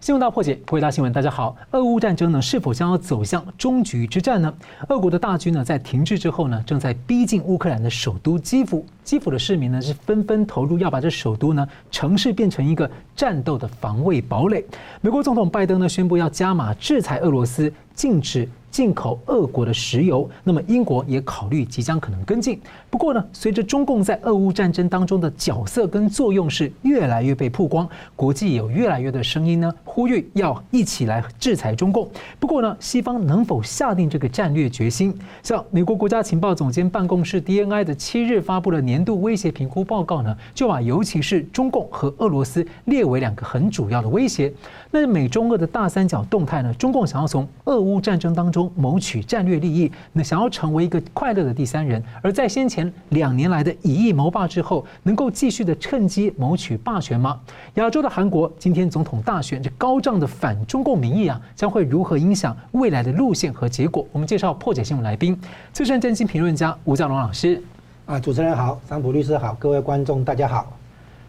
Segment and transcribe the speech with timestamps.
[0.00, 1.56] 新闻大破解，各位大新闻，大家好。
[1.72, 4.54] 俄乌战争呢，是否将要走向终局之战呢？
[4.88, 8.86] 俄国的大军呢，在停滞之后呢，正在逼近乌克兰的首都基辅。
[9.02, 14.64] 基辅的市民呢，是纷纷投入，要把这首都呢，城市变成一个战斗的防卫堡垒。
[15.00, 18.48] 美国总统拜登呢，宣布要加码制裁俄罗斯，禁止。
[18.70, 22.60] 进口俄国的石油，那么英国也考虑即将可能跟进。
[22.90, 32.08] 不过呢，随着中共在俄乌战争当中的角色跟作用是越来越被曝光，国际有越来越的声音呢，呼吁要一起来制裁中共。
[32.38, 35.14] 不过呢，西方能否下定这个战略决心？
[35.42, 44.52] 像美国国家情报总监办公室 DNI 的七日发布的年度威胁评估报告呢，就把尤其是中共和俄罗斯列为两个很主要的威胁。
[44.90, 48.70] 那美中俄的大三角动态呢，中共想要从俄乌战争当中。
[48.74, 57.38] 谋取战略利益，那想要成为一个快乐的第三人，而在先前两年来的以夷谋霸之后，能够继续的趁机谋取霸权吗？
[57.74, 64.06] 亚洲的韩国今天总统大选，这高涨的反中共民意啊，将会如何影响未来的路线和结果？
[64.12, 65.38] 我们介绍破解新闻来宾，
[65.72, 67.62] 资深政经评论家吴兆龙老师。
[68.06, 70.72] 啊，主持人好，桑普律师好，各位观众大家好。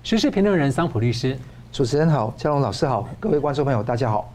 [0.03, 1.37] 时事评论人桑普律师，
[1.71, 4.33] 主持人好，嘉龙老师好，各位观众朋友大家好。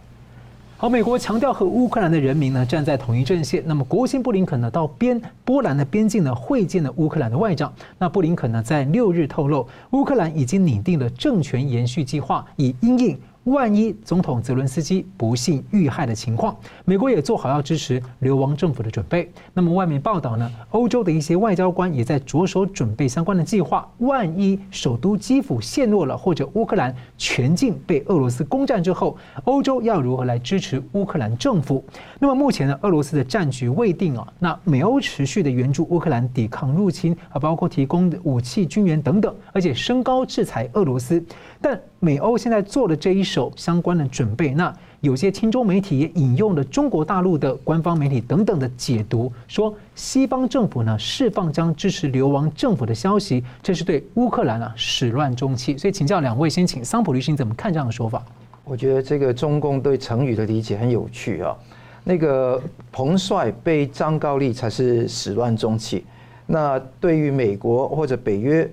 [0.77, 3.61] 好，美国强调和乌克兰的人民呢站在同一阵线。
[3.67, 7.73] 那么，国务卿布林肯呢到边波兰的边境呢会见了乌克兰的外长。
[7.99, 13.19] 那布林肯呢在六日透露，乌克兰已经拟定了政权延续计划，以应应。
[13.45, 16.57] 万一总统泽伦斯基不幸遇害的情况，
[16.87, 19.31] 美国也做好要支持流亡政府的准备。
[19.53, 23.87] 那么外面报道呢，欧洲的一些外交官也在着手准备相关的计划。
[23.99, 31.85] 万一首都基辅陷落了，或者乌克兰全境被俄罗斯攻占之后，欧洲要如何来支持乌克兰政府？
[32.19, 34.27] 那么目前呢，俄罗斯的战局未定啊。
[34.39, 41.23] 那美欧持续的援助乌克兰抵抗入侵啊，包括提供武器、军援等等，而且升高制裁俄罗斯。
[41.65, 44.71] 但美欧现在做了这一手相关的准备，那
[45.01, 55.75] 有些亲中媒体也引用了中国大陆的官方媒体等等的解读，说西方政府呢释放将支持流亡政府的消息，这是对乌克兰啊始乱终弃。
[55.79, 58.23] 所以请教两位，先请桑普律师你怎么看这样的说法？
[58.63, 61.57] 我觉得这个中共对成语的理解很有趣啊。
[62.05, 62.61] 那个
[62.93, 66.05] 彭帅被张高丽才是始乱终弃，
[66.45, 68.71] 那对于美国或者北约。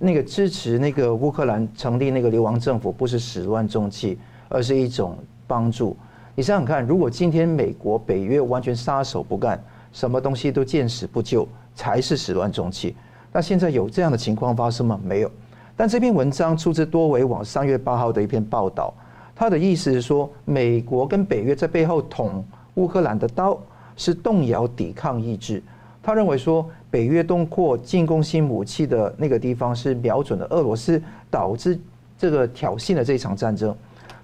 [0.00, 5.16] 那个支持那个乌克兰成立那个流亡政府，不是始乱终弃，而是一种
[5.46, 5.96] 帮助。
[6.34, 12.94] 你想想看，如果今天美国、北约完全撒手不干，什么东西都见死不救，才是始乱终弃。
[13.32, 15.00] 那现在有这样的情况发生吗？
[15.02, 15.30] 没有。
[15.76, 18.92] 但这篇文章出自多维网三月八号的一篇报道，
[19.34, 22.44] 他的意思是说，美国跟北约在背后捅
[22.74, 23.58] 乌克兰的刀，
[23.94, 25.62] 是动摇抵抗意志。
[26.02, 31.78] 他认为说，北约东扩进攻性武器的那个地方是瞄准了俄罗斯，导致
[32.16, 33.74] 这个挑衅的这场战争。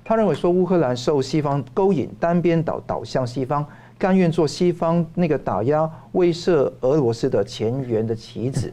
[0.05, 3.65] 他认为说，乌克兰受西方勾引，单边倒倒向西方，
[3.99, 8.73] 甘愿做西方那个打压威慑俄罗斯的前沿的棋子。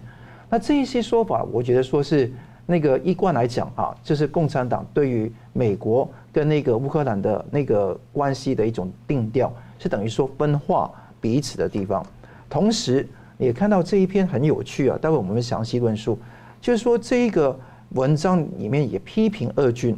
[0.50, 2.32] 那这一些说法，我觉得说是
[2.66, 10.90] 那个一贯来讲啊，就是共产党对于美国跟那个乌克兰的那个关系的一种定调，是等于说分化
[11.22, 12.04] 彼此的地方。
[12.50, 13.08] 同时，
[13.40, 16.20] 也看到这一篇很有趣啊，待会我们会详细论述。
[16.60, 17.58] 就是说，这一个
[17.92, 19.98] 文章里面也批评俄军，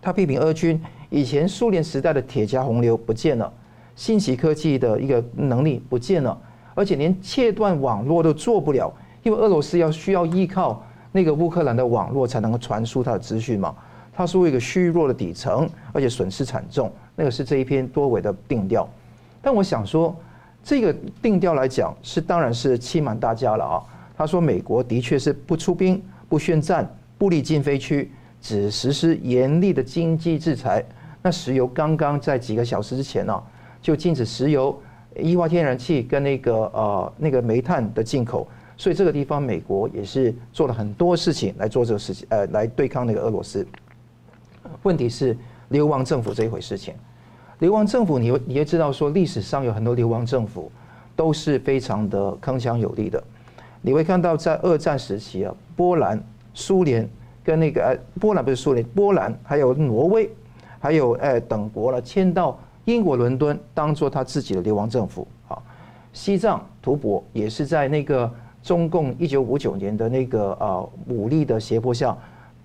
[0.00, 0.80] 他批评俄军
[1.10, 3.52] 以前苏联时代的铁甲洪流不见了，
[3.96, 6.40] 信息科技的一个能力不见了，
[6.72, 10.80] 而且连切断网络都做不了，因为俄罗斯要需要依靠
[11.10, 13.74] 那个乌克兰的网络才能够传输它的资讯嘛。
[14.14, 18.88] 它是一个虚弱的底层，而且损失惨重，那个是这一篇多维的定调。
[19.42, 20.14] 但我想说。
[20.66, 23.78] 这个定调来讲是当然是欺瞒大家了啊！
[24.18, 28.10] 他说美国的确是不出兵、不宣战、不立禁飞区，
[28.42, 30.84] 只实施严厉的经济制裁。
[31.22, 33.40] 那石油刚刚在几个小时之前呢，
[33.80, 34.76] 就禁止石油、
[35.14, 38.48] 液化天然气跟那个呃那个煤炭的进口。
[38.76, 43.64] 所以这个地方美国也是做了很多事情来做这个事情，呃，来对抗那个俄罗斯。
[44.82, 45.38] 问题是
[45.68, 46.92] 流亡政府这一回事情。
[47.58, 50.70] 流亡政府，你你也知道说，历史上有很多流亡政府
[51.14, 53.22] 都是非常的铿锵有力的。
[53.80, 56.22] 你会看到，在二战时期啊，波兰、
[56.52, 57.08] 苏联
[57.42, 60.30] 跟那个呃，波兰不是苏联，波兰还有挪威，
[60.78, 65.56] 还有呃等国了，迁到英国伦敦，当做他自己的流亡政府啊。
[66.12, 68.30] 西藏吐蕃也是在那个
[68.62, 72.14] 中共一九五九年的那个呃武力的胁迫下。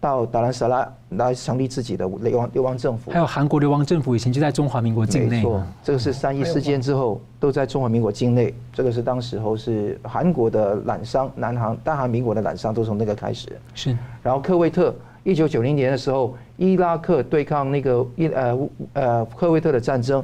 [0.02, 5.38] 到达兰萨拉来成立自己的流亡流亡政府，还有韩国流亡政府以前就在中华民国境内。
[5.38, 8.52] 没错，这个是三一事件之后都在中华民国境内。
[8.74, 13.48] 这个是当时候是韩国的揽商，南韩大韩民国的揽商都从那个开始。
[13.76, 14.94] 是，然后科威特
[15.24, 20.24] 一九九零年的时候，伊拉克对抗那个伊呃呃科威特的战争，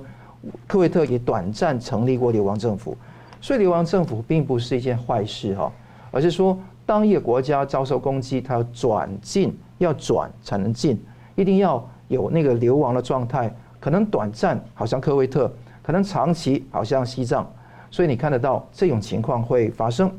[0.65, 2.97] 科威特也短暂成立过流亡政府。
[3.39, 5.71] 所以流亡政府并不是一件坏事哈，
[6.09, 6.57] 而是说，
[6.87, 10.99] 当一个国家遭受攻击，它要转进，要转才能进，
[11.35, 15.51] 一定要有那个流亡的状态，可能短暂，好像科威特，
[15.81, 17.49] 可能长期，好像西藏。
[17.89, 20.11] 所以你看得到这种情况会发生。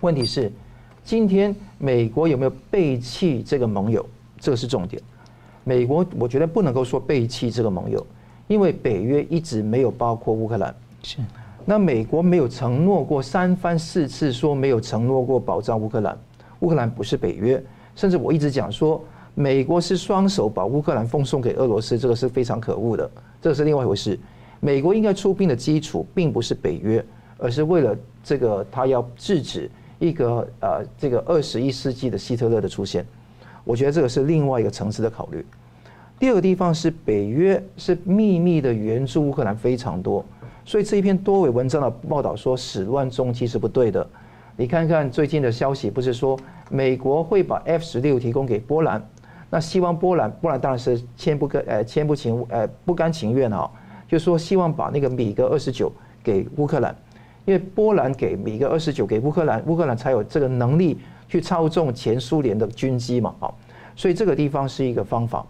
[0.00, 0.50] 问题是，
[1.02, 4.04] 今天美国有没有背弃这个盟友？
[4.38, 5.02] 这个是重点。
[5.64, 8.06] 美国我觉得不能够说背弃这个盟友，
[8.46, 10.74] 因为北约一直没有包括乌克兰。
[11.02, 11.18] 是。
[11.64, 16.16] 那美国没有承诺过三番四次说没有承诺过保障乌克兰，
[16.60, 17.62] 乌克兰不是北约，
[17.98, 19.04] 甚至我一直讲说
[19.34, 23.10] 美国是双手把乌克兰奉送给俄罗斯，这个是非常可恶的，
[23.42, 24.16] 这个是另外一回事。
[24.60, 27.04] 美国应该出兵的基础并不是北约，
[27.38, 29.68] 而是为了这个他要制止
[29.98, 33.04] 一个呃这个二十一世纪的希特勒的出现，
[33.64, 35.44] 我觉得这个是另外一个层次的考虑。
[36.20, 40.24] 第二个地方是北约是秘密的援助乌克兰非常多。
[40.64, 44.08] 所以这一篇多维文章的报道说始乱终弃是不对的。
[44.60, 46.36] 你看看最近的消息，不是说
[46.68, 49.00] 美国会把 F 十六提供给波兰，
[49.48, 53.70] 那希望波兰，波兰当然是千不甘呃千不情呃不甘情愿啊，
[54.08, 55.92] 就说希望把那个米格二十九
[56.24, 56.92] 给乌克兰，
[57.44, 63.56] 因为波兰给米格二十九给乌克兰，乌克兰才有这个能力去操纵前苏联的军机嘛，好，
[63.94, 65.46] 所以这个地方是一个方法。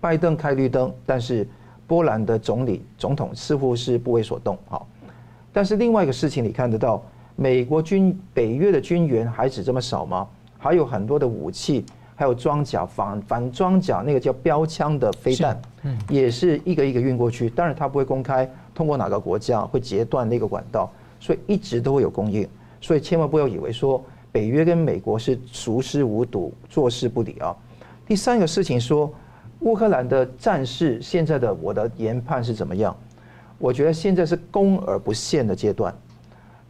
[0.00, 1.46] 拜登开绿灯，但是。
[1.86, 4.86] 波兰的总理、总统似乎是不为所动，好，
[5.52, 7.02] 但是另外一个事情，你看得到，
[7.42, 10.28] 美国军北约的军援还只这么少吗？
[10.58, 17.48] 还有很多的武器，还有装甲、反反装甲，那个叫标枪的飞弹，嗯，也是一个一个运过去。
[17.48, 22.46] 当然，他不会公开通过哪个国家，会截断那个管道，所以一直都会有供应。
[22.78, 27.56] 所以千万不要以为说北约跟美国是熟视无睹、坐视不理啊。
[28.06, 29.10] 第三个事情说。
[29.60, 32.96] 乌克兰的战事，现在的我的研判是怎么样？
[33.58, 35.94] 我觉得现在是攻而不陷的阶段，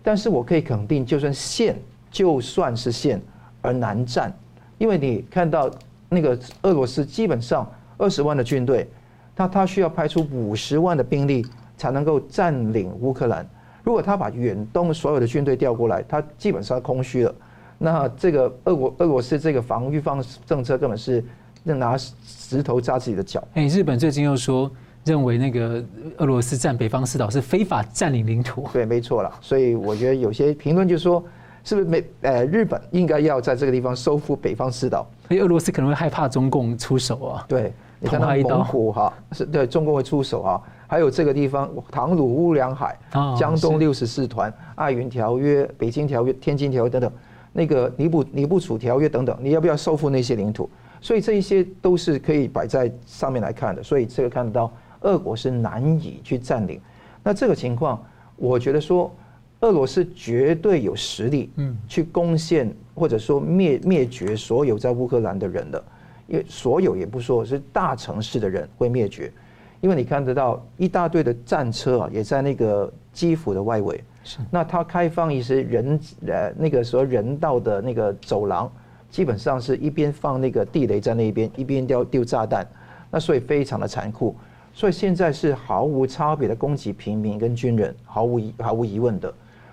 [0.03, 1.77] 但是我可以肯定，就算陷，
[2.11, 3.21] 就算是陷
[3.63, 4.33] 而难战，
[4.79, 5.71] 因为你看到
[6.09, 8.89] 那个俄罗斯基本上二十万的军队，
[9.35, 13.49] 他他需要派出五十万的兵力才能够占领乌克兰。
[13.83, 17.35] 如果他把远东所有的军队调过来，他基本上空虚了。
[17.79, 21.25] 那这个俄国俄罗斯这个防御方政策根本是。
[21.63, 23.47] 拿石头扎自己的脚。
[23.53, 24.69] 哎，日本最近又说，
[25.05, 25.83] 认为那个
[26.19, 28.69] 俄罗斯占北方四岛是非法占领领土。
[28.73, 29.33] 对，没错了。
[29.41, 31.25] 所以我觉得有些评论就说，
[31.65, 35.07] 是不是美呃日本应该要在这个地方收复北方四岛？
[35.29, 37.45] 因为俄罗斯可能会害怕中共出手啊。
[37.49, 40.61] 对，你看到蒙古哈是对中共会出手啊。
[40.87, 42.99] 还有这个地方，唐努乌梁海、
[43.39, 47.13] 江东六十四团、爱云条约、北京条约、天津条约等等，
[47.53, 50.69] 那个尼布尼布楚条约等等，你要不要收复那些领土？
[51.01, 54.71] 所以这一些都是可以摆在上面来看的，所以这个看得到，
[55.01, 56.81] 俄国是难以去占领。
[57.23, 58.03] 那这个情况，
[58.37, 59.15] 我觉得说，
[59.61, 65.83] 俄罗斯绝对有实力，嗯，去攻陷或者说灭灭绝所有在乌克兰的人的，
[66.27, 69.33] 因为所有也不说是大城市的人会灭绝，
[69.81, 78.71] 因为你看得到一大堆的战车啊，也在那个基辅的外围，是，那它开放一些人呃那个说人道的那个走廊。
[79.11, 82.65] 基本上是一边放那个地雷在那边，一边丢丢炸弹，
[83.11, 84.37] 那所以非常的残酷，
[84.73, 89.33] 所以现在是毫无差别的攻击平民跟军人，毫无疑毫无疑问的，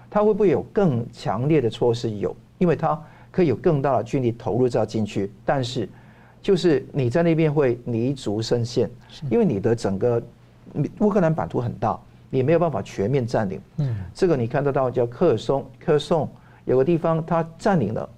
[0.09, 2.09] 他会不会有更强烈的措施？
[2.09, 3.01] 有，因为他
[3.31, 5.87] 可以有更大的军力投入到进去，但是
[6.41, 8.89] 就是你在那边会泥足深陷，
[9.29, 10.21] 因为你的整个
[10.99, 11.99] 乌克兰版图很大，
[12.29, 13.61] 你没有办法全面占领。
[13.77, 16.29] 嗯，这个你看得到叫克松，克松
[16.65, 18.09] 有个地方他占领了，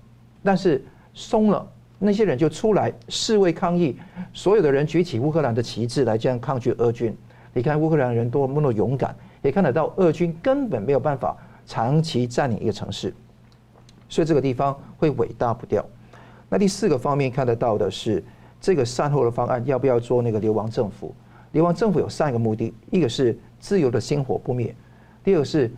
[0.44, 0.84] 但是。
[1.12, 1.68] 松了，
[2.02, 3.94] 那些人就出来示威抗议，
[4.34, 7.14] 所有的人举起乌克兰的旗帜来这样抗拒俄军。
[7.54, 13.14] 你看乌克兰人多么的勇敢，也看得到俄军根本没有办法长期占领一个城市，
[14.08, 15.86] 所以这个地方会尾大不掉。
[16.48, 18.24] 那第四个方面看得到的是
[18.62, 21.14] 这个善后的方案要不要做那个流亡政府？
[21.52, 24.74] 流亡政府有三个目的：一个是自由的星火不灭；
[25.22, 25.70] 第二个是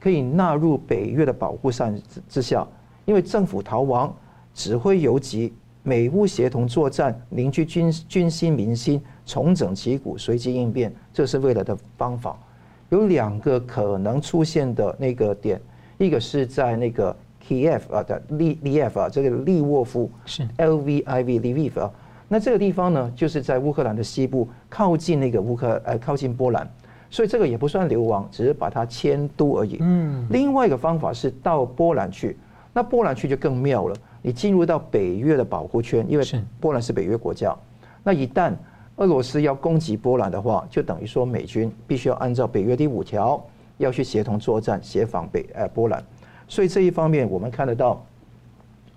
[0.00, 2.66] 可以纳入北约的保护伞之下，
[3.04, 4.10] 因为政府逃亡。
[4.54, 5.52] 指挥游击，
[5.86, 12.36] 美乌协同作战，凝聚军军心民心，重整旗鼓，随机应变，这是未来的方法。
[12.88, 15.60] 有两个可能出现的那个点，
[15.96, 21.92] 一个是在那个 Kiev 啊的利利沃夫啊，这个利沃夫是 L V I V 利沃夫啊，
[22.26, 26.68] 那这个地方呢，就是在乌克兰的西部，靠近那个乌克呃靠近波兰，
[27.10, 29.76] 所以这个也不算流亡，只是把它迁都而已。
[29.78, 32.36] 嗯，另外一个方法是到波兰去，
[32.72, 33.96] 那波兰去就更妙了。
[34.26, 36.24] 你进入到北约的保护圈，因为
[36.58, 37.56] 波兰是北约国家，
[38.02, 38.52] 那一旦
[38.96, 43.40] 俄罗斯要攻击波兰的话，就等于说美军必须要按照北约第五条
[43.78, 46.04] 要去协同作战，协防北呃波兰。
[46.48, 48.04] 所以这一方面我们看得到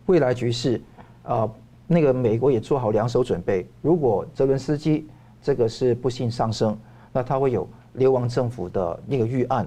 [0.07, 0.81] 未来局势
[1.21, 1.51] 啊、呃，
[1.85, 3.63] 那个美国也做好两手准备。
[3.83, 5.07] 如果泽伦斯基
[5.43, 6.75] 这个是不幸上升，
[7.13, 9.63] 那他会有流亡政府的那个预案。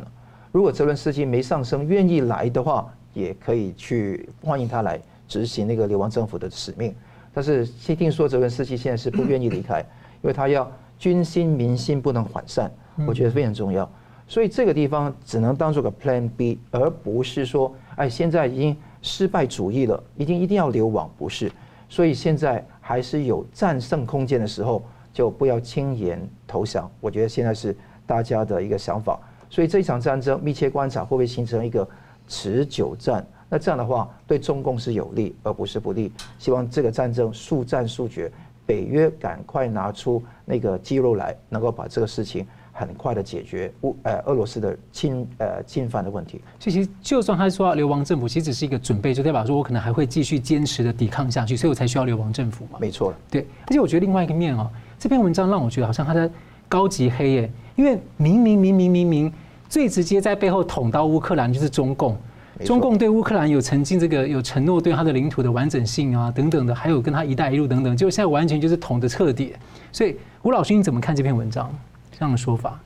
[0.50, 5.00] 如果泽伦斯基没上升，愿意来的话，也可以去欢迎他来
[5.32, 6.94] 执行那个流亡政府的使命。
[7.32, 9.84] 但是听听说泽伦斯基现在是不愿意离开。
[10.22, 10.70] 因为他要
[11.00, 12.70] 军心民心不能涣散，
[13.08, 13.90] 我觉得非常重要，
[14.28, 21.50] 所以这个地方只能当做个 Plan B，而不是说，哎，现在已经失败主义了，一定一定要流亡，不是，
[21.88, 24.80] 所以现在还是有战胜空间的时候，
[25.12, 26.88] 就不要轻言投降。
[27.00, 29.18] 我觉得现在是大家的一个想法，
[29.50, 31.88] 所以这一场战争密切观察会不会形成一个
[32.28, 33.26] 持久战？
[33.52, 36.10] 那这样的话对中共是有利，而不是不利。
[36.38, 38.32] 希望这个战争速战速决。
[38.64, 46.40] 北约赶快拿出那个肌肉来，能够把这个事情很快的解决乌呃俄罗斯的侵呃侵犯的问题。
[46.60, 52.78] 其实就算他说流亡政府，其实只是一个准备，就代表说我可能还会继续坚持的抵抗下去，所以我才需要流亡政府嘛。
[52.80, 53.44] 没错，对。
[53.66, 56.30] 而且我觉得另外一个面哦，这篇文章让我觉得好像他在
[56.68, 59.32] 高级黑耶，因为明明明明明明
[59.68, 62.16] 最直接在背后捅刀乌克兰就是中共。
[62.64, 69.54] 中共对乌克兰有曾经这个有承诺，对他的领土的完整性啊等等的，还有跟他“一带一路”等等，就现在完全就是捅的彻底。
[69.90, 71.74] 所以吴老师，你怎么看这篇文章
[72.12, 72.78] 这样的说法？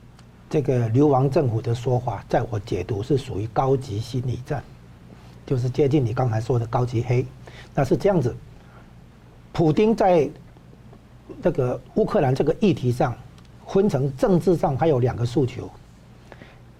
[0.49, 4.63] 这个流亡政府的说法，在我解读是属于高级心理战，
[5.45, 7.25] 就是接近你刚才说的高级黑。
[7.75, 8.33] 那是这样子，
[9.51, 10.29] 普京在
[11.43, 13.13] 这个乌克兰这个议题上，
[13.67, 15.69] 分成政治上还有两个诉求，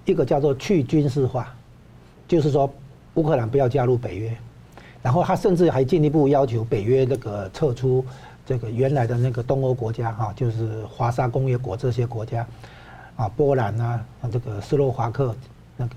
[0.06, 1.54] 一个叫做去军事化，
[2.28, 2.70] 就是说。
[3.16, 4.32] 乌克兰不要加入北约，
[5.02, 8.06] 然后他甚至还进一步要求北约那个撤出
[8.46, 12.46] 这个原来的那个东欧国家哈，就是华沙工业国这些国家，
[13.16, 15.36] 啊，波兰啊，这个斯洛伐克、
[15.76, 15.96] 那个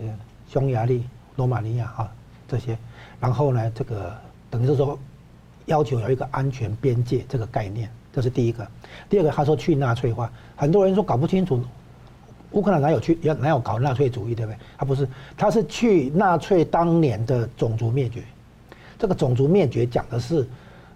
[0.49, 1.05] 匈牙利、
[1.37, 2.11] 罗马尼亚啊
[2.49, 2.75] 这些，
[3.21, 4.11] 然后呢，这个
[4.49, 4.99] 等于是说
[5.67, 8.67] 要求有一个安全边界这个概念，这是第一个。
[9.11, 11.63] 第二个，他说去纳粹化，很多人说搞不清楚。
[12.53, 14.59] 乌克兰哪有去要哪有搞纳粹主义，对不对？
[14.77, 18.23] 他不是，他是去纳粹当年的种族灭绝。
[18.99, 20.47] 这个种族灭绝讲的是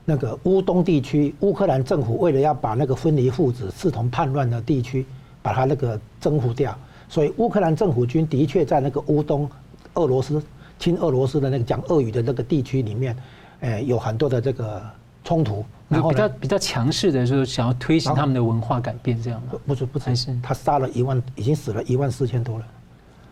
[0.04, 5.06] 那个乌东地区，乌克兰政府为了要把那个分离父子、视同叛乱的地区，
[5.42, 6.76] 把它那个征服掉，
[7.08, 9.48] 所以乌克兰政府军的确在那个乌东
[9.94, 10.42] 俄罗斯
[10.78, 13.16] 亲俄罗斯的那个讲俄语的那个地区里面，
[13.60, 14.82] 诶，有很多的这个
[15.22, 15.64] 冲突。
[15.94, 22.66] 然后比较比较强势的，就是想要推行他们的文化改变，这样不不是不是，他杀了一万，已经死了一万四千多人。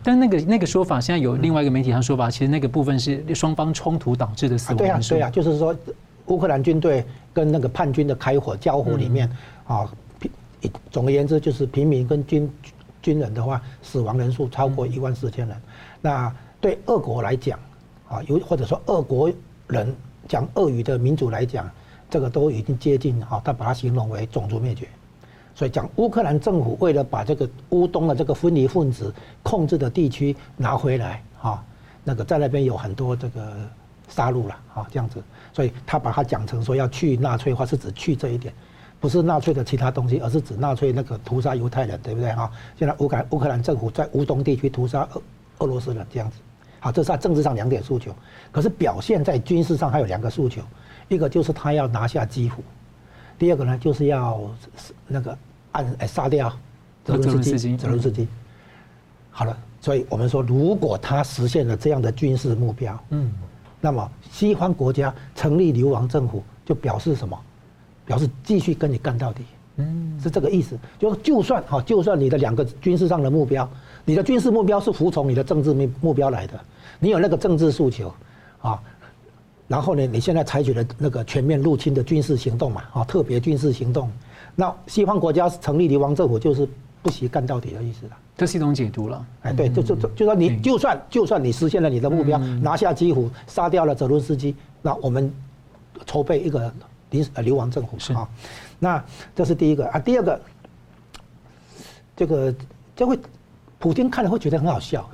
[0.01, 4.77] 但那个那个说法，现在有另外一个媒体上说法，其实那个部分是双方冲突导致的死亡。
[4.77, 5.75] 对啊，对啊，就是说
[6.25, 9.29] 乌克兰军队跟那个叛军的开火交火里面
[9.65, 9.89] 啊，
[10.19, 10.31] 平
[10.91, 12.49] 总而言之就是平民跟军
[13.01, 15.57] 军人的话，死亡人数超过一万四千人。
[16.01, 17.59] 那对俄国来讲
[18.09, 19.31] 啊，有或者说俄国
[19.67, 19.95] 人
[20.27, 21.69] 讲俄语的民族来讲。
[22.13, 24.87] 这个都已经接近哈，他把它形容为种族灭绝，
[25.55, 31.65] 所以讲乌克兰政府为了把这个乌东的这个分离分子控制的地区拿回来哈，
[32.03, 33.51] 那个在那边有很多这个
[34.07, 38.53] 杀戮了哈，这样子，所以他把它讲成说要去纳粹化，是指去这一点，
[38.99, 42.51] 不是纳粹的其他东西，而是指纳粹那个屠杀犹太人，对不对哈？
[42.77, 45.21] 现在乌克兰乌克兰政府在乌东地区屠杀俄
[45.57, 46.37] 俄罗斯人这样子，
[46.79, 48.13] 好，这是他政治上两点诉求，
[48.51, 50.61] 可是表现在军事上还有两个诉求。
[51.13, 52.63] 一个就是他要拿下基辅，
[53.37, 54.41] 第二个呢就是要
[55.07, 55.37] 那个
[55.71, 56.51] 按哎杀掉
[57.03, 58.27] 泽伦斯基，泽伦斯基。
[59.31, 63.31] 好了，所以我们说，如果他实现了这样的军事目标，嗯，
[63.81, 67.39] 那么西方国家成立流亡政府，就表示什么？
[68.05, 69.43] 表示继续跟你干到底，
[69.77, 70.77] 嗯，是这个意思。
[70.99, 73.67] 就就算哈，就算你的两个军事上的目标，
[74.05, 76.59] 你的军事目标是服从你的政治目目标来的，
[76.99, 78.13] 你有那个政治诉求，
[78.61, 78.79] 啊。
[79.73, 84.07] 然后呢，你现在采取了那个全面入侵的军事行动嘛，啊，特别军事行动，
[84.55, 86.69] 那西方国家成立流亡政府就是
[87.01, 88.11] 不惜干到底的意思了。
[88.37, 89.25] 这是一种解读了。
[89.41, 95.33] 哎，对，就就就就说你就算就算你实现了你的目标，拿下基辅，杀掉了泽伦斯基，那我们
[96.05, 96.71] 筹备一个
[97.09, 98.29] 临呃流亡政府啊。
[98.77, 99.03] 那
[99.35, 100.39] 这是第一个啊，第二个，
[102.15, 102.53] 这个
[102.95, 103.17] 就会
[103.79, 105.09] 普京看了会觉得很好笑。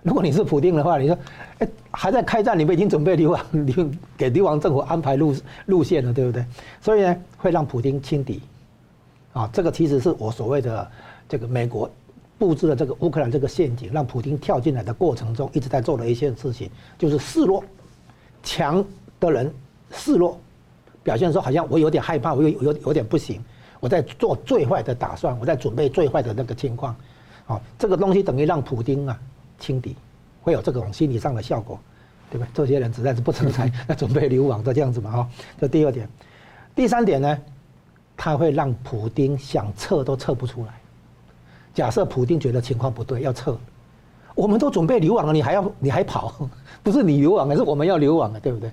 [0.02, 1.18] 如果你是普丁的话，你说，
[1.58, 5.34] 哎，还在开战，你们已经准备流亡， 流给流亡政府安排路
[5.66, 6.44] 路线了，对不对？
[6.80, 8.40] 所以呢，会让普丁轻敌，
[9.34, 10.90] 啊，这个其实是我所谓的
[11.28, 11.90] 这个美国
[12.38, 17.62] 布置了这个乌克兰这个陷阱，让普丁跳进来的过程中，一直在做的一件事情，就是示弱，
[18.42, 18.82] 强
[19.18, 19.52] 的人
[19.90, 20.40] 示弱，
[21.02, 23.38] 表现说好像我有点害怕，我有有有点不行，
[23.80, 26.96] 我在做最坏的打算，我在准备最坏的那个情况，
[27.44, 29.20] 好，这个东西等于让普丁啊
[29.60, 29.94] 轻敌，
[30.42, 31.78] 会有这种心理上的效果，
[32.30, 32.48] 对不对？
[32.54, 35.28] 这些人实在是不成才， 那准备流亡的，这样子嘛，哈，
[35.60, 36.08] 这第二点，
[36.74, 37.38] 第三点呢，
[38.16, 40.74] 他会让普丁想撤都撤不出来。
[41.72, 43.56] 假设普丁觉得情况不对要撤，
[44.34, 46.34] 我们都准备流亡了，你还要你还跑？
[46.82, 48.72] 不是你流亡，而是我们要流亡了，对不对？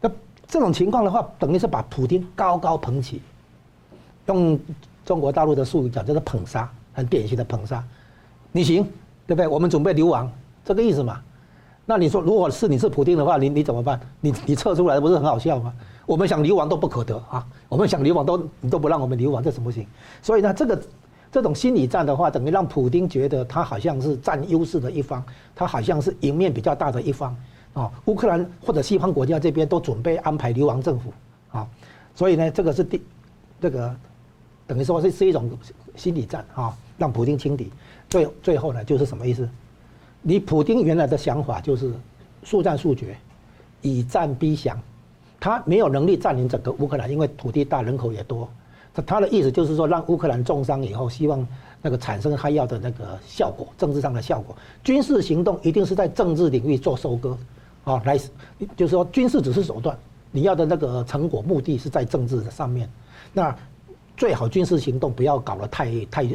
[0.00, 0.10] 那
[0.48, 3.22] 这种情况的话，等于是把普丁高高捧起，
[4.26, 4.58] 用
[5.04, 7.82] 中国大陆的术语讲，叫做捧杀，很典型的捧杀。
[8.50, 8.86] 你行，
[9.26, 9.46] 对不对？
[9.46, 10.30] 我们准备流亡，
[10.64, 11.20] 这个意思嘛。
[11.84, 14.00] 那你说，如果是你是普丁的话，你你怎么办？
[14.20, 15.72] 你你撤出来不是很好笑吗？
[16.06, 17.46] 我们想流亡都不可得啊！
[17.68, 19.86] 我们想流亡都你都不让我们流亡，这怎么行？
[20.22, 20.80] 所以呢，这个。
[21.32, 25.24] 这种心理战的话，等于让普丁觉得他好像是占优势的一方，
[25.54, 27.34] 他好像是赢面比较大的一方，
[27.72, 31.10] 啊，乌克兰或者西方国家这边都准备安排流亡政府，
[31.50, 31.66] 啊，
[32.14, 33.02] 所以呢，这个是第，
[33.62, 33.96] 这个
[34.66, 35.50] 等于说是是一种
[35.96, 37.72] 心理战啊，让普丁轻敌。
[38.12, 39.48] 最最后呢，就是什么意思？
[40.20, 41.90] 你普丁原来的想法就是
[42.44, 43.16] 速战速决，
[43.80, 44.78] 以战逼降，
[45.40, 48.46] 他没有能力占领整个乌克兰，因为土地大，人口也多。
[49.06, 51.48] 他的意思就是说，让乌克兰重伤以后，希望
[51.80, 54.54] 那个产生他要的那个效果，政治上的效果。
[54.84, 57.34] 军事行动一定是在政治领域做收割，
[57.84, 58.18] 啊，来，
[58.76, 59.96] 就是说军事只是手段，
[60.30, 62.86] 你要的那个成果目的是在政治的上面。
[63.32, 63.56] 那
[64.18, 66.28] 最好军事行动不要搞得太太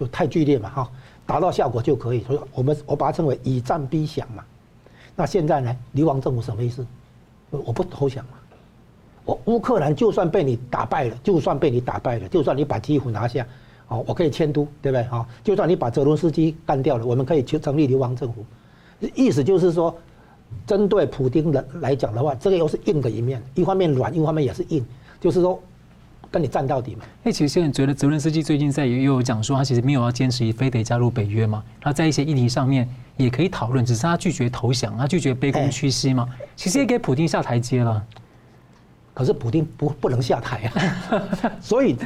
[0.00, 0.90] 就太剧烈嘛，哈，
[1.26, 2.22] 达到效果就可以。
[2.22, 4.42] 所以我们我把它称为以战逼降嘛。
[5.14, 6.86] 那现在呢，流亡政府什么意思？
[7.50, 8.30] 我不投降嘛。
[9.26, 13.46] 我乌克兰就算被你打败了，就算被你打败了，就算你把基辅拿下，
[13.88, 15.02] 哦，我可以迁都，对不对？
[15.04, 18.44] 哈，就算你把泽伦斯基干掉了，我们可以去成立流亡政府。
[19.14, 19.94] 意思就是说，
[20.66, 24.84] 针对普丁的来讲的话，这个又是硬的一面，一方面软，一方面也是硬，
[25.20, 25.60] 就是说
[26.30, 27.04] 跟你战到底嘛。
[27.24, 38.04] 哎，其实现在觉得泽伦斯基最近在也有讲说，他其实没有要坚持非得加入北约嘛，他在一些议题上面也可以讨论，只是他拒绝投降，他拒绝卑躬屈膝嘛，其实也给普京下台阶了。
[39.12, 41.96] 可是普京不不能下台啊， 所以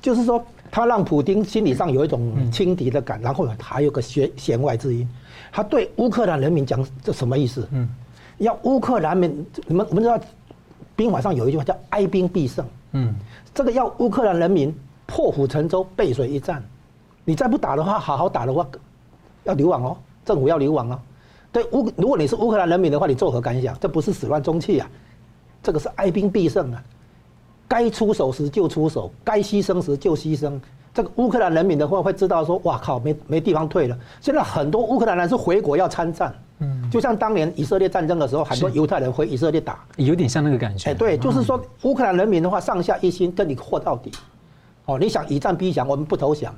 [0.00, 5.08] 就是说，他让普京心理上有一种轻敌的感，然后还有个弦弦外之音，
[5.52, 7.68] 他对乌克兰人民讲这什么意思？
[7.70, 7.88] 嗯，
[8.38, 10.18] 要乌克兰民，你们我们知道
[10.96, 13.14] 兵法上有一句话叫哀兵必胜，嗯，
[13.54, 14.74] 这个要乌克兰人民
[15.06, 16.62] 破釜沉舟背水一战，
[17.24, 18.66] 你再不打的话，好好打的话，
[19.44, 20.98] 要流亡哦，政府要流亡哦。
[21.52, 23.76] 对乌，如果你是乌克兰人民的话，你作何感想？
[23.78, 24.90] 这不是始乱终弃啊。
[25.62, 26.82] 这个是哀兵必胜啊，
[27.66, 30.60] 该出手时就出手，该牺牲时就牺牲。
[30.94, 33.98] 这个乌克兰人民的话会知道说，哇靠，没没地方退了。
[34.20, 40.90] 现在很多乌克兰人是回国要参战，嗯，就像当年以色列战争的时候，很多犹太人回以色列打，有点像那个感觉。
[40.90, 44.10] 哎，对，就是说乌克兰人民的话上下一心，跟你货到底。
[44.86, 46.54] 哦，你想以战逼降，我们不投降。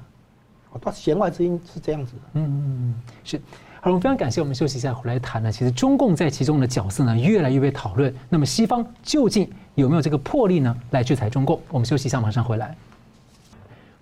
[0.70, 2.20] 哦，他弦外之音是这样子的。
[2.34, 3.40] 嗯嗯嗯，是。
[3.80, 4.40] 好，我们非常感谢。
[4.40, 5.50] 我们休息一下，回来谈呢。
[5.50, 8.14] 其实中共在其中的角色呢，越来越被讨论。
[8.28, 11.61] 那么西方究竟有没有这个魄力呢，来制裁中共？
[11.70, 12.76] 我们休息一下，马上回来。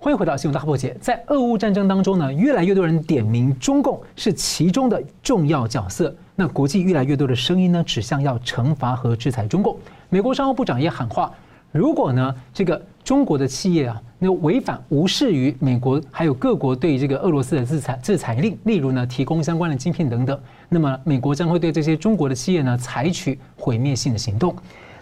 [0.06, 0.94] 欢迎回到《新闻大破解》。
[1.00, 6.14] 在俄乌战争当中呢，越来越多人点名中共是其中的重要角色。
[6.36, 9.76] 那国际越来越多的声音呢，指向要惩罚和制裁中共。
[10.08, 11.32] 美国商务部长也喊话，
[11.72, 12.80] 如果呢这个。
[13.02, 20.36] 中国的企业啊，那违反无视于美国还有各国对这个俄罗斯的制裁制裁令，例如呢提供相关的晶片等等，
[20.68, 24.52] 那么美国将会对这些中国的企业呢采取毁灭性的行动。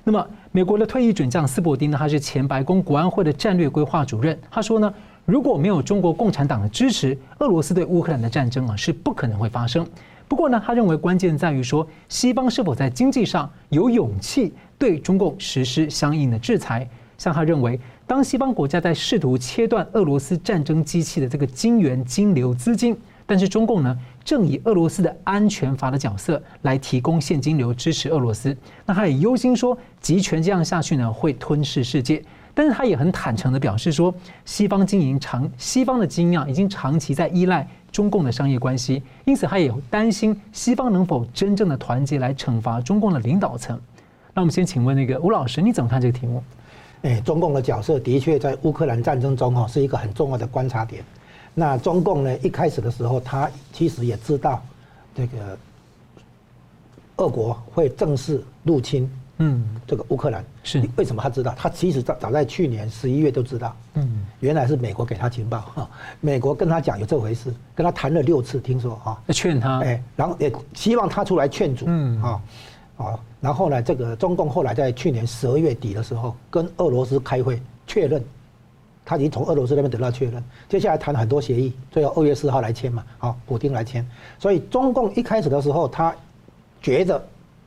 [0.05, 9.87] 那么美国的退役准将斯伯丁呢，他是前白宫国安会的战略规划主任，他说呢，如果没有中国共产党的支持，俄罗斯对乌克兰的战争啊是不可能会发生。
[10.29, 16.89] 不过呢，他认为关键在于说，西方是否在经济上有勇气对中共实施相应的制裁。
[17.19, 17.81] 像他认为。
[18.07, 28.57] 当西方国家在试图切断俄罗斯战争机器的这个金援金流资金，但是中共呢正以俄罗斯的安全阀的角色来提供现金流支持俄罗斯，
[28.87, 32.23] 那他也忧心说集权这样下去呢会吞噬世界，
[32.55, 43.79] 但是他也很坦诚的表示说，西方经营长西方的精英啊已经长期在依赖中共的商业关系，因此他也担心西方能否真正的团结来惩罚中共的领导层。
[44.33, 46.43] 那我们先请问那个吴老师，你怎么看这个题目？
[47.03, 51.05] 哎，中共的角色的确在乌克兰战争中哈是一个很重要的观察点。
[51.55, 54.61] 那中共呢，一开始的时候，他其实也知道
[55.15, 55.57] 这个
[57.17, 60.45] 俄国会正式入侵，嗯，这个乌克兰。
[60.65, 60.83] 是。
[60.97, 61.55] 为什么他知道？
[61.57, 65.89] 他其实早早在去年十一月就知道，嗯，原来是美国给他情报哈，
[66.21, 72.21] 美国跟他讲有这回事，跟他谈了六次，听说啊，劝他，哎，然后也希望他出来劝阻，嗯。
[72.21, 72.43] 啊，
[72.97, 78.25] 啊，然后呢，这个中共后来在去年十二月底的时候跟俄罗斯开会确认，
[79.05, 84.07] 他已经从俄罗斯那边得到确认，接下来谈很多协议，最后二月四号来签嘛，好，普丁来签。
[84.39, 86.15] 所以中共一开始的时候，他
[86.81, 87.23] 觉得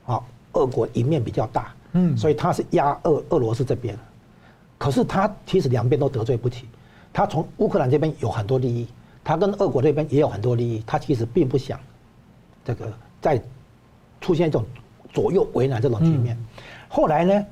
[0.06, 0.22] 啊，
[0.54, 3.98] 俄国赢面比较大，嗯，所以他是压俄俄罗斯这边，
[4.78, 6.66] 可是他其实两边都得罪不起，
[7.14, 8.88] 他从乌克兰这边有很多利益，
[9.24, 11.80] 他跟俄国这边也有很多利益，他其实并不想
[12.66, 13.42] 这个再
[14.22, 14.66] 出现一种。
[15.14, 16.38] 左右为难这种局面，
[16.88, 17.46] 后来呢，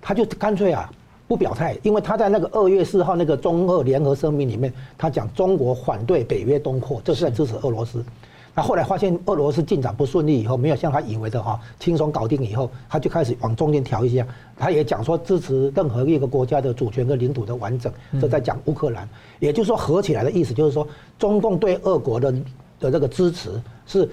[0.00, 0.92] 他就干脆啊
[1.30, 8.04] 不表态，因为他在那个二月四号那个中俄联合声明里面，他讲中国反对北约东扩，这是在支持俄罗斯。
[8.52, 14.26] 那后来发现俄罗斯进展不顺利以后，没有像他以为的哈轻松搞定以后，他就开始往中间调一下。
[14.58, 19.08] 他也讲说支持任何一个国家的主权跟领土的完整，这在讲乌克兰。
[19.38, 20.84] 也就是说合起来的意思就是说，
[21.16, 22.32] 中共对俄国的
[22.80, 23.50] 的这个支持
[23.86, 24.10] 是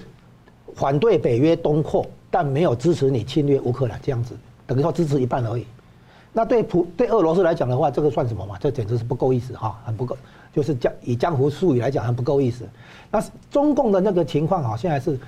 [0.72, 2.06] 反对北约东扩。
[2.30, 4.36] 但没有支持你侵略乌克兰这样子，
[4.68, 5.64] 等于说支持一半而已。
[6.32, 8.56] 那对普对俄罗斯来讲的话，这个算什么嘛？
[8.60, 10.16] 这简直是不够意思哈，很不够，
[10.54, 12.64] 就是江以江湖术语来讲，很不够意思。
[13.10, 15.18] 那中共的那个情况哈，现在是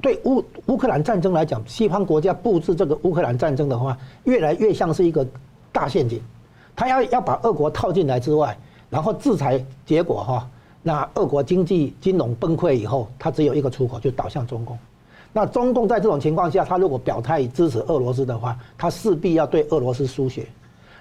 [0.00, 5.26] 对乌乌克兰战争来讲，西方国家布置这个乌克兰战争的话，越来越像是一个
[5.70, 6.20] 大陷阱。
[6.74, 8.56] 他要要把俄国套进来之外，
[8.88, 10.48] 然后制裁结果哈，
[10.82, 14.78] 那俄国经济金融崩溃以后，他只有一个出口，就倒向中共。
[15.32, 20.46] 那中共在这种情况下，他如果表态支持俄罗斯的话，他势必要对俄罗斯输血。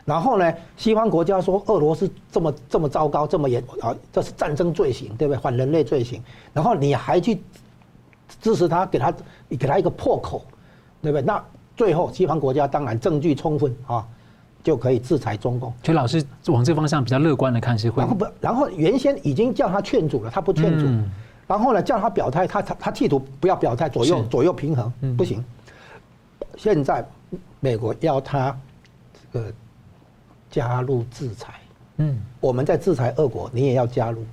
[0.06, 5.39] 然后呢，西方国家说俄罗斯这么这么糟糕，这么严啊，这是战争罪行，对不对？
[5.39, 6.22] 反人类罪行。
[6.54, 7.41] 然后你还去
[8.41, 9.13] 支持他，给他
[9.50, 10.41] 给他一个破口，
[11.02, 11.22] 对不对？
[11.22, 11.44] 那
[11.76, 14.04] 最后西方国家当然证据充分啊，
[14.63, 15.72] 就可以制裁中共。
[15.84, 18.02] 所以老师往这方向比较乐观的看是会。
[18.02, 20.86] 然后不，然后原先已经叫他劝阻了，他不劝阻。
[20.86, 21.12] 嗯
[21.51, 25.43] 然后呢，叫他表态，他他他企图不要表态，左右左右平衡，不行。
[26.55, 27.05] 现在
[27.59, 28.57] 美国要他
[29.33, 29.53] 这个
[30.49, 31.55] 加入制裁，
[31.97, 34.23] 嗯，我们在制裁俄国，你也要加入。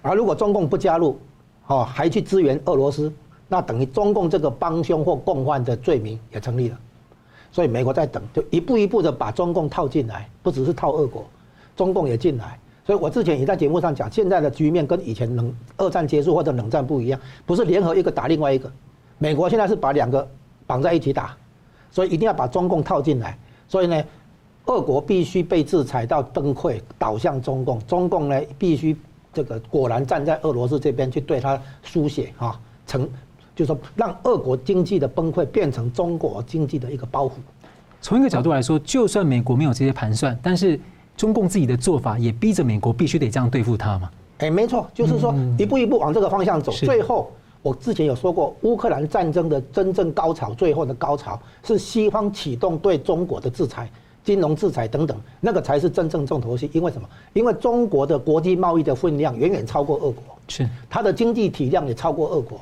[0.00, 1.20] 而如果中共不加入，
[1.66, 3.12] 哦，还去支援俄罗斯，
[3.48, 6.78] 那等于中共这个帮凶或共犯的罪名也成立了。
[7.50, 11.26] 所以美国在等，就一步一步的把中共套进来，不只是套俄国，
[11.76, 12.58] 中共也进来。
[12.84, 18.68] 所以我之前也在节目上讲，现在的局面跟以前冷二战结束或者冷战不一样，不是联合一个打另外一个，
[19.18, 20.28] 美国现在是把两个
[20.66, 21.36] 绑在一起打，
[21.92, 23.38] 所以一定要把中共套进来。
[23.68, 24.02] 所以呢，
[24.66, 28.96] 俄国必须被制裁到崩溃，倒向中共，中共呢必须
[29.32, 33.08] 这个果然站在俄罗斯这边去对他输血啊，成
[33.54, 37.34] 就是说让俄国经济的崩溃变成中国经济的一个包袱。
[38.00, 40.80] 从一个角度来说，就算美国没有这些盘算，但是。
[41.16, 44.10] 中共自己的做法也逼着美国必须得这样对付他嘛？
[44.38, 46.72] 哎，没错，就是说一步一步往这个方向走。
[46.72, 47.30] 最后，
[47.62, 53.88] 我之前有说过，乌克兰战争的真正高潮，最后的高潮是西方启动对中国的制裁、
[54.24, 56.68] 金融制裁等等，那个才是真正重头戏。
[56.72, 57.08] 因为什么？
[57.34, 62.58] 因为中国的国际贸易的分量远远超过俄国，是它的经济体量也超过俄国，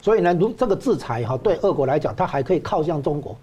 [0.00, 3.36] 所以呢，如这个制裁哈，对俄国来讲，它还可以靠向中国，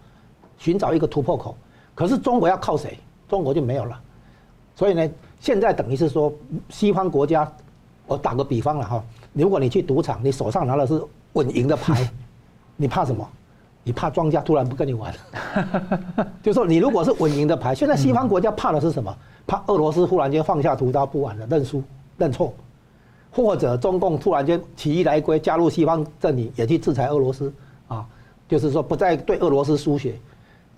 [0.58, 1.56] 寻找一个突破口。
[1.94, 2.98] 可是中国要靠谁？
[3.30, 4.02] 中国就没有了。
[4.76, 5.10] 所以呢，
[5.40, 6.34] 现在等于是说，
[6.70, 7.50] 西方国家，
[8.08, 11.02] 我打个比方了哈，如果你去赌场，你手上拿的是
[11.34, 12.10] 稳赢的牌，
[12.76, 13.28] 你怕什么？
[13.84, 15.14] 你怕庄家突然不跟你玩？
[16.42, 19.16] 就说你如果是稳赢的牌，现在西方国家怕的是什么？
[19.46, 21.84] 怕俄罗斯忽然间放下屠刀不玩了，认输
[22.18, 22.52] 认错，
[23.32, 27.54] 或者中共突然间起义来归，加入西方阵营，也去制裁俄罗斯
[27.88, 28.04] 啊，
[28.50, 30.16] 就是说不再对俄罗斯输血。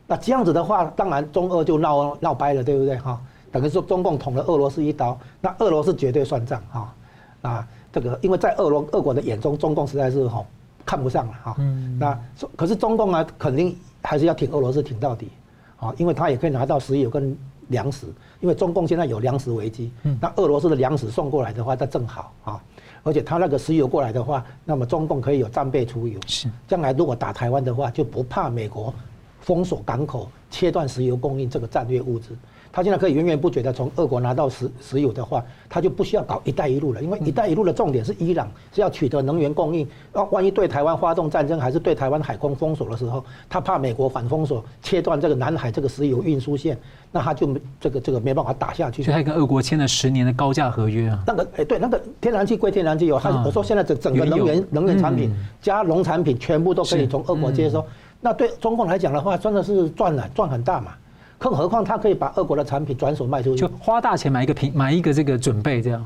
[0.05, 3.21] 那这样子的话，当然中俄就闹闹掰了，对不对哈？
[3.51, 6.93] 等于说中共捅了俄罗斯一刀，那俄罗斯绝对算账哈
[7.41, 7.67] 啊！
[7.91, 10.45] 这个因为在俄罗俄国的眼中，中共实在是哈
[10.85, 11.55] 看不上了哈。
[11.99, 12.19] 那
[12.55, 15.29] 可是中共呢，肯定还是要挺俄罗斯挺到底
[15.77, 17.35] 啊，因为他也可以拿到石油跟
[17.69, 18.07] 粮食，
[18.39, 19.91] 因为中共现在有粮食危机。
[20.19, 22.61] 那俄罗斯的粮食送过来的话，那正好啊，
[23.03, 26.19] 而且他那个石油过来的话，那么中共可以有战备储油。
[26.27, 28.93] 是，将来如果打台湾的话，就不怕美国
[29.41, 32.35] 封锁港口、切断石油供应这个战略物资。
[32.77, 39.87] 他现在可以源源不绝的从俄国拿到石石油的话，他就不需要搞“一带一路”了，因为“一带一路”的重点是伊朗是要取得能源供应。
[40.13, 46.77] 那万一对台湾发动战争，还是对台湾海空封锁的时候，他怕美国反封锁，切断这个南海这个石油运输线，
[47.11, 49.01] 那他就这个这个没办法打下去。
[49.01, 51.23] 所以他跟俄国签了十年的高价合约啊。
[51.25, 57.83] 那个哎，对，那个天然气归天然气有，他我说现在整整个能源能源产品加农产品全部都可以从俄国接收。
[58.21, 60.91] 那对中共来讲的话，真的是赚了赚很大嘛。
[61.37, 66.03] 更何况他可以把俄国的产品转手卖出去，就花大钱买一个平，买一个这个准备这样，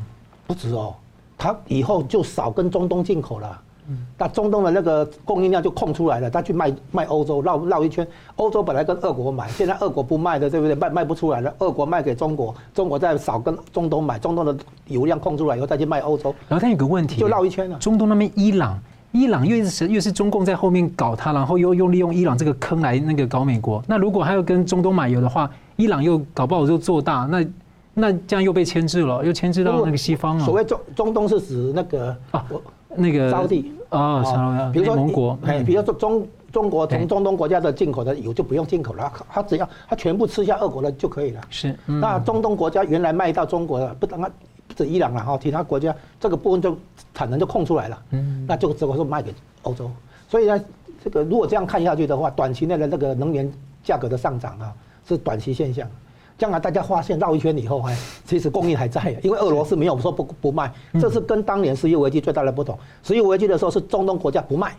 [0.48, 0.94] 不止哦，
[1.38, 3.62] 他以后就少跟中东进口了，
[4.18, 8.08] 那中东的那个供应量就空出来了，他去卖卖欧洲，绕绕一圈。
[8.36, 10.76] 欧洲本来跟俄国买，现在俄国不卖的，对不对？
[10.76, 14.56] 卖卖不出来了，俄国卖给中国，中国再少跟中东买，中东的
[14.88, 16.34] 油量空出来以后再去卖欧洲。
[16.48, 17.78] 然后他有个问题，就绕一圈了。
[17.80, 18.80] 中东那边伊朗，
[19.12, 23.84] 伊朗又是又是中共在后面搞他，然后又用利用伊朗这个坑来那个搞美国。
[23.88, 27.46] 那如果还要跟中东买油的话，伊朗又搞不好就做大，那
[27.94, 30.46] 那这样又被牵制了，又牵制到那个西方了。
[30.46, 32.46] 所谓中中东是指那个啊，
[32.96, 33.74] 那个沙地。
[33.90, 41.42] 啊，比如说盟国，哎，比如说中中国从中东国家的进口的油就不用进口了，他只要他全部吃下俄国的就可以了。
[41.50, 44.32] 是，那中东国家原来卖到中国的，不等啊，
[44.72, 46.78] 不止伊朗了哈，其他国家这个部分就
[47.14, 48.02] 产能就空出来了。
[48.12, 49.92] 嗯，那就只会说卖给欧洲。
[50.30, 50.64] 所以呢，
[51.04, 53.52] 这个如果这样看下去的话，短期内的那个能源
[53.84, 54.74] 价格的上涨啊，
[55.06, 55.86] 是短期现象。
[56.38, 62.78] 将来大家发现绕一圈以后，哎，其实供应还在，因为俄罗斯没有说不不卖，这是跟当年石油危机最大的不同。
[63.04, 64.74] 石油危机的时候是中东国家不卖，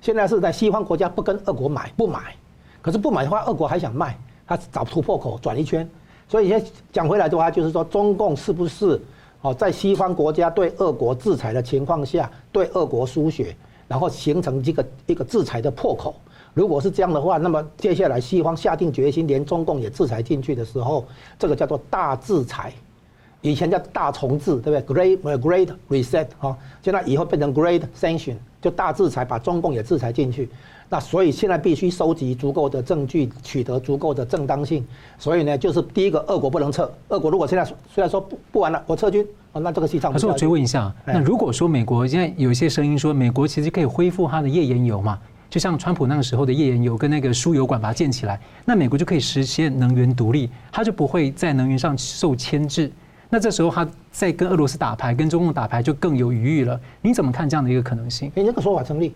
[0.00, 2.34] 现在是在西方国家不跟俄国买不买，
[2.80, 5.88] 可是不买的话，俄国还想卖，他找突破口转一圈。
[6.28, 9.00] 所以现在讲回来的话，就是说中共是不是
[9.40, 13.54] 哦，在西方国家对俄国制裁的情况下，对俄国输血，
[13.86, 16.14] 然后形成这个一个制裁的破口。
[16.54, 21.06] 如果是这样的话，那么接下来西方下定决心，连中共也制裁进去的时候，
[21.38, 22.72] 这个叫做大制裁，
[23.40, 30.48] 以前叫大重置，对不对？Great Great Reset 哈，现在以后变成 Great Sanction，就大制裁，把中共也制裁进去。
[30.90, 34.84] 那所以现在必须收集足够的证据，取得足够的正当性。
[35.18, 36.90] 所以呢，就是第一个，俄国不能撤。
[37.08, 40.26] 俄国如果现在虽然说不不玩了，我撤军，那这个戏唱不下去。
[40.26, 45.18] 可是我追问一下，那如果说美国现在有一些声音说，美国其实可以恢复它的页岩油嘛？
[45.50, 52.90] 就像川普那个时候的页岩油跟那个输油管把它建起来，那美国就可以实现能源独立，它就不会在能源上受牵制。
[53.30, 56.80] 那这时候他在跟俄罗斯打牌，跟中共打牌就更有余裕了。
[57.02, 58.32] 你怎么看这样的一个可能性？
[58.34, 59.14] 你这个说法成立，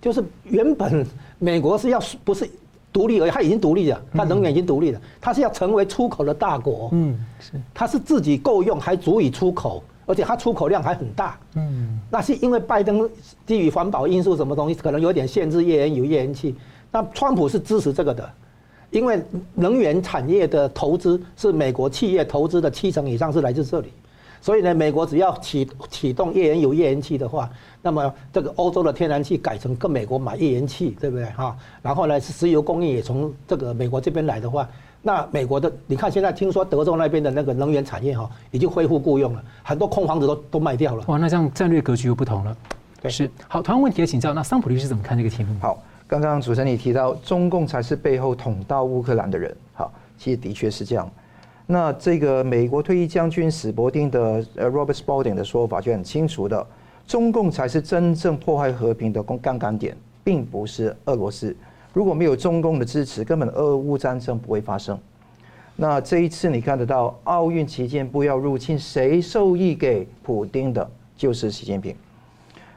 [0.00, 1.06] 就是原本
[1.38, 2.48] 美国是要不是
[2.92, 6.90] 独立而已，它已经独立了，它能源已经独立了，它是要成为出口的大国。
[6.92, 9.82] 嗯，是，它是自己够用，还足以出口。
[10.08, 13.10] 而且它出口量还很大，嗯，那是因为拜登
[13.44, 16.54] 基于环保因素，什么东西可能有点限制页岩油、页岩气。
[16.92, 18.30] 那川普是支持这个的，
[18.90, 19.22] 因为
[19.54, 23.92] 能源产业的投资是美国企业投资的七成以上是来自这里，
[24.40, 27.50] 所以呢，美国只要启启动页岩油、页岩气的话，
[27.82, 31.56] 那么这个欧洲的天然气改成跟美国买页岩气，对不对哈？
[31.82, 34.68] 然后呢，石油供应也从这个美国这边来的话。
[35.02, 41.04] 那美国的，你看现在听说德州那边的那个能源产业哈，已经恢复雇佣了，很多空房子都都卖掉了。
[41.06, 42.56] 哇，那这样战略格局又不同了。
[43.00, 43.30] 对，是。
[43.46, 45.54] 好，同样问题也请教，那桑普律师怎么看这个题目？
[45.60, 51.10] 好，刚刚主持人你提到中共才是背后捅刀乌克兰的人，好，其实的确是这样。
[51.66, 56.64] 那这个美国退役将军史伯丁的呃 Robert Spalding 的说法就很清楚的，
[57.08, 61.54] 中共才是真正破坏和平的杠杆点，并不是俄罗斯。
[61.92, 64.96] 如果没有中共的支持，根本俄乌战争不会发生。
[65.74, 71.96] 那这一次你看得到奥运期间不要入侵，谁受益给普丁的，就是习近平。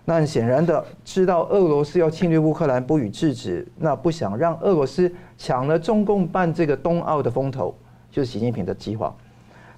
[0.09, 7.75] 那很显然的，知道俄罗斯要侵略乌克兰不予制止，那不想让俄罗斯抢了中共办这个冬奥的风头，
[8.09, 9.15] 就是习近平的计划。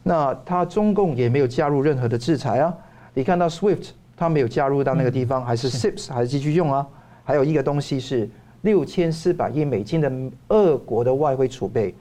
[0.04, 2.74] 那他中共也没有加入任何的制裁啊。
[3.14, 6.88] 你看到 SWIFT，他没有加入到那个地方，还是 SIPS 还是继续用啊？
[7.26, 8.30] 还有一个东西是。
[8.62, 10.10] 六千四百亿美金的
[10.50, 11.94] 俄国的外汇储备，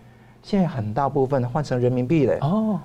[0.43, 2.37] 现在很大部分换成人民币了。
[2.43, 2.79] 哦，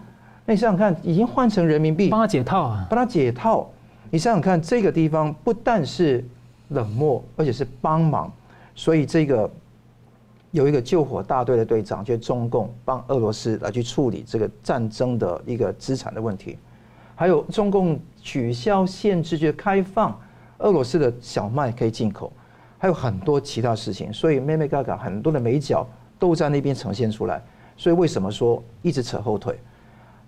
[0.46, 2.88] 那你想想看，已经换成人民币，帮他解套啊！
[2.90, 3.70] 帮他解套。
[4.10, 6.24] 你想想看，这个地方不但是
[6.70, 8.32] 冷漠，而且是帮忙。
[8.76, 9.50] 所以这个
[10.52, 16.58] 有一个救火大队的队长，就是中共帮俄罗斯来去处理这个战争的一个资产的问题。
[17.16, 20.18] 还有中共取消限制，就开放
[20.58, 22.32] 俄罗斯的小麦可以进口。
[22.78, 25.88] 还有很多其他事情，所以妹妹嘎嘎很多的美角
[26.20, 27.42] 都在那边呈现出来。
[27.78, 29.58] 所以为什么说一直扯后腿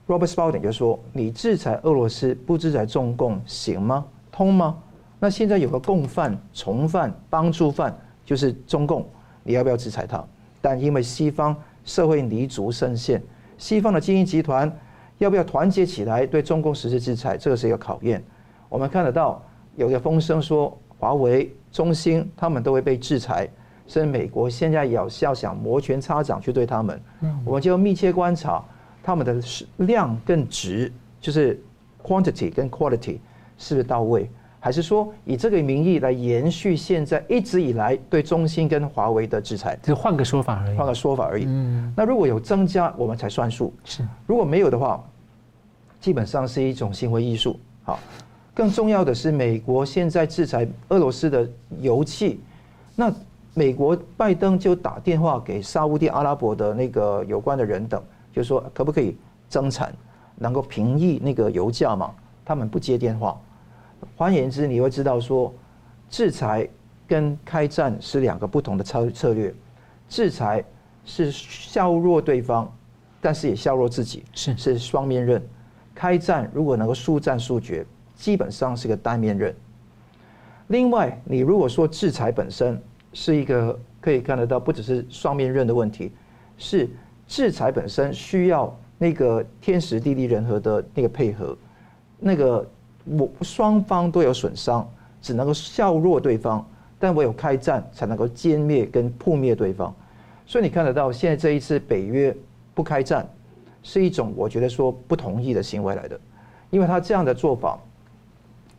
[0.07, 4.05] ？Robert Spalding 就说：“你制裁俄罗斯，不制裁中共行吗？
[4.31, 4.77] 通吗？
[5.19, 9.05] 那现在有个共犯、从犯、帮助犯，就是中共，
[9.43, 10.23] 你要不要制裁他？
[10.61, 13.21] 但因为西方社会泥足深陷，
[13.57, 14.71] 西方的精英集团
[15.17, 17.37] 要不要团结起来对中共实施制裁？
[17.37, 18.23] 这个是一个考验。
[18.69, 19.43] 我们看得到
[19.75, 23.47] 有个风声说华为。”中兴他们都会被制裁，
[23.85, 26.99] 所以美国现在也要想摩拳擦掌去对他们。
[27.45, 28.63] 我们就密切观察
[29.07, 29.41] 他们的
[29.85, 30.91] 量跟值，
[31.21, 31.57] 就是
[32.03, 33.19] quantity 跟 quality
[33.57, 39.79] 是不是到位，还是说以这个名义来延续现在一直以来对中兴跟华为的制裁？
[39.81, 40.75] 就换个说法而已。
[40.75, 41.45] 换个说法而已。
[41.47, 43.73] 嗯那如果有增加，我们才算数。
[43.85, 44.05] 是。
[44.25, 45.01] 如果没有的话，
[46.01, 47.57] 基本上是一种行为艺术。
[47.83, 47.97] 好。
[48.53, 52.41] 更重要的是，美国现在制裁俄罗斯的油气，
[52.93, 53.09] 那
[53.53, 58.03] 美国拜登就打电话给沙乌地阿拉伯的那个有关的人等，
[58.37, 59.17] 就说可不可以
[59.49, 59.93] 增产，
[60.35, 62.13] 能够平抑那个油价嘛？
[62.45, 63.39] 他们不接电话。
[64.15, 65.51] 换言之，你会知道说，
[66.09, 66.69] 制裁
[67.07, 69.53] 跟开战是两个不同的策策略。
[70.07, 70.63] 制裁
[71.03, 72.71] 是削弱对方，
[73.19, 75.41] 但是也削弱自己，是是双面刃。
[75.95, 77.83] 开战如果能够速战速决，
[78.15, 79.53] 基本上是个单面刃。
[80.67, 82.79] 另外，你如果说制裁本身
[83.13, 86.11] 是一个可以看得到，不只是双面刃的问题，
[86.57, 86.87] 是
[87.27, 91.57] 制裁本身需要那个天时地利人和的那个配合，
[92.19, 92.67] 那个
[93.05, 94.89] 我双方都有损伤，
[95.21, 96.65] 只能够削弱对方，
[96.97, 99.93] 但唯有开战才能够歼灭跟扑灭对方。
[100.45, 102.35] 所以你看得到，现在这一次北约
[102.73, 103.27] 不开战。
[103.83, 106.19] 是一种我觉得说不同意的行为来的，
[106.71, 107.79] 因为他这样的做法，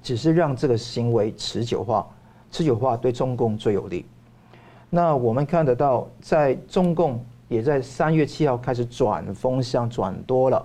[0.03, 2.07] 只是让这个行为持久化，
[2.51, 4.05] 持久化对中共最有利。
[4.91, 10.65] 那我们看得到，在中共也在三月七号开始转风向转多了，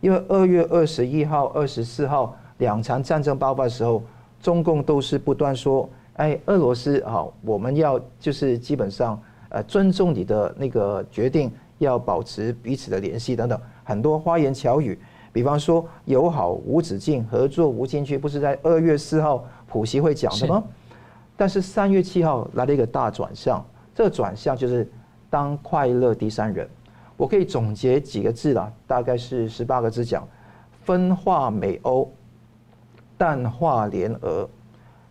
[0.00, 4.02] 因为二月二十一号、二十四号两场战争爆发的时候，
[4.40, 14.98] 中共都是不断说：“哎，俄罗斯啊，我们要就是基本上呃尊重你的那个决定，要保持彼此的联系等等。”很多花言巧语，
[15.32, 20.62] 比方说友好无止境，合作无禁区，不是在二月四号普习会讲的吗？
[21.36, 23.64] 但是三月七号来了一个大转向，
[23.94, 24.90] 这个转向就是
[25.32, 26.68] 当快乐第三人。
[27.16, 30.28] 我可以总结几个字啦，大概是十八个字讲：
[30.84, 32.12] 分化美欧，
[33.16, 34.46] 淡化联俄，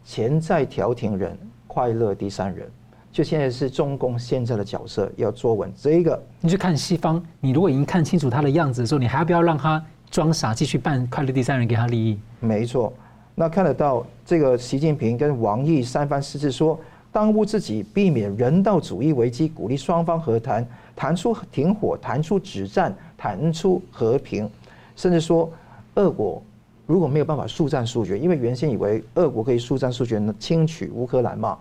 [0.03, 2.69] 潜在调停人，快乐第三人。
[3.12, 6.21] 就现在是中共现在的角色，要坐稳这个。
[6.39, 12.19] 你去看西方，你如果已经看清楚他的样子的时候，你还要不要让他装傻，继续扮快乐第三人给他利益？
[12.39, 12.93] 没错，
[13.34, 16.79] 那看得到这个习近平跟王毅三番四次说，
[17.12, 24.50] 当务之急避免人道主义危机，鼓励双方和谈，谈出停火，谈出止战，谈出和平，
[24.95, 25.52] 甚至说，
[25.95, 26.41] 俄国
[26.88, 31.58] 如果没有办法速战速决，因为原先以为俄国可以速战速决，能轻取乌克兰嘛。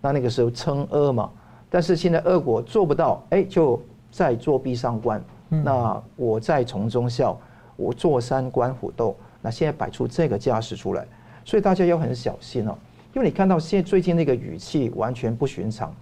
[0.00, 1.30] 那那个时候称俄嘛，
[1.68, 5.22] 但是现在俄国做不到，哎，就再做壁上观。
[5.48, 7.38] 那我再从中笑，
[7.76, 9.14] 我坐山观虎斗。
[9.40, 11.06] 那现在摆出这个架势出来，
[11.44, 12.76] 所以大家要很小心哦，
[13.14, 15.94] 因为你看到现在最近那个语气完全不寻常。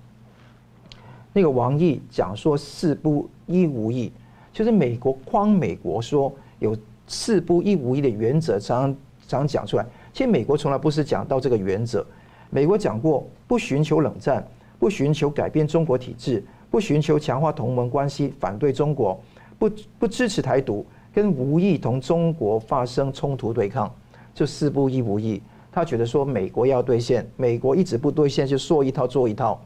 [1.35, 4.11] 那个王毅讲说四不一无意，
[4.53, 8.95] 就是美国框美国说有四不一无意的原则，常
[9.29, 9.87] 常讲出来。
[10.13, 12.05] 其实美国从来不是讲到这个原则。
[12.49, 14.47] 美国讲过，不寻求冷战，
[14.79, 19.19] 不寻求改变中国体制，不寻求强化同盟关系，反对中国，
[19.59, 23.91] 不不支持台独，跟无意同中国发生冲突对抗，
[24.35, 25.43] 就四不一无意。
[25.73, 29.59] 他觉得说美国要兑现，美国一直不兑现，就说一套做一套，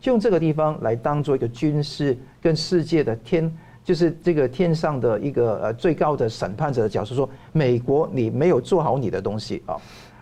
[0.00, 3.50] 就用这个地方来当做一个军事跟世界的天，
[3.84, 9.76] 就是这个天上的一个呃最高的审判者的角色，说美国你没有做好你的东西啊。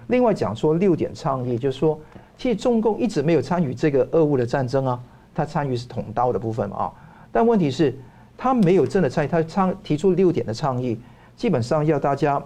[0.08, 1.98] 另外讲说六点倡议，就是说，
[2.36, 5.00] 其实中共一直没有参与这个俄乌的战争啊，
[5.34, 6.92] 他参与是捅刀的部分啊，
[7.30, 7.96] 但问题是，
[8.36, 11.00] 他没有真的参与，他倡提出六点的倡议，
[11.36, 12.42] 基本上要大家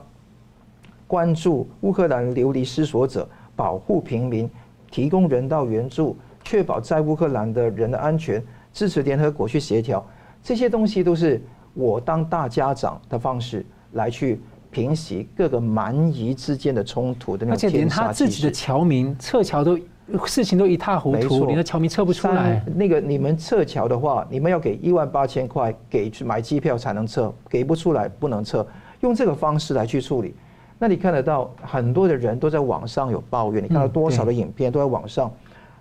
[1.07, 4.51] 关注乌克兰流离失所者，保护平民，
[4.91, 8.43] 提供人道援助，确保在乌克兰的人的安全，
[8.73, 10.05] 支持联合国去协调，
[10.43, 11.43] 这些东西都是
[11.75, 14.41] 我当大家长的方式来去。
[14.69, 19.79] 平息各个蛮夷之间的冲突的那种，而且连他自己的侨民撤侨都
[20.27, 22.63] 事情都一塌糊涂，连个侨民撤不出来。
[22.75, 28.67] 那个你们撤侨的话，你们要给一万八千块给去买机票才能撤，给不出来不能撤。
[29.01, 30.35] 用这个方式来去处理，
[30.79, 35.33] 那你看得到很多的人都在网上有抱怨，你看到多少的影片都在网上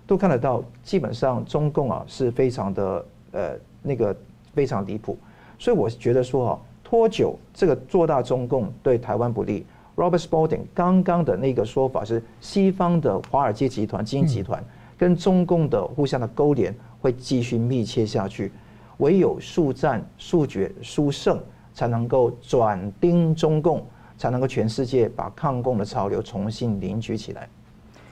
[0.06, 3.50] 都看得到，基本上中共啊是非常的呃
[3.82, 4.16] 那个
[4.54, 5.16] 非常离谱，
[5.58, 6.58] 所以我觉得说啊。
[6.88, 9.66] 拖久这个做大中共对台湾不利。
[9.96, 14.64] Robert Spalding 刚刚的那个说法是，西方的华尔街集团、精英集团
[14.96, 18.52] 跟中共的互相的勾连会继续密切下去，
[18.98, 21.40] 唯有速战速决速胜，
[21.74, 23.84] 才能够转盯中共，
[24.18, 27.48] 才能够全世界把抗共的潮流重新凝聚起来。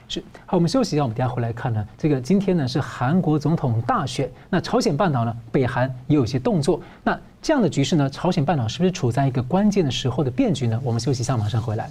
[0.07, 1.83] 是好，我们休息一下，我们等下回来看呢。
[1.97, 6.79] 这个今天呢是韩国总统大选，那朝鲜半岛呢，北韩也有一些动作。
[7.03, 10.79] 那这样的局势呢，朝鲜半岛是不是处在一个关键的时候的变局呢？
[10.83, 11.89] 我们休息一下，马上回来。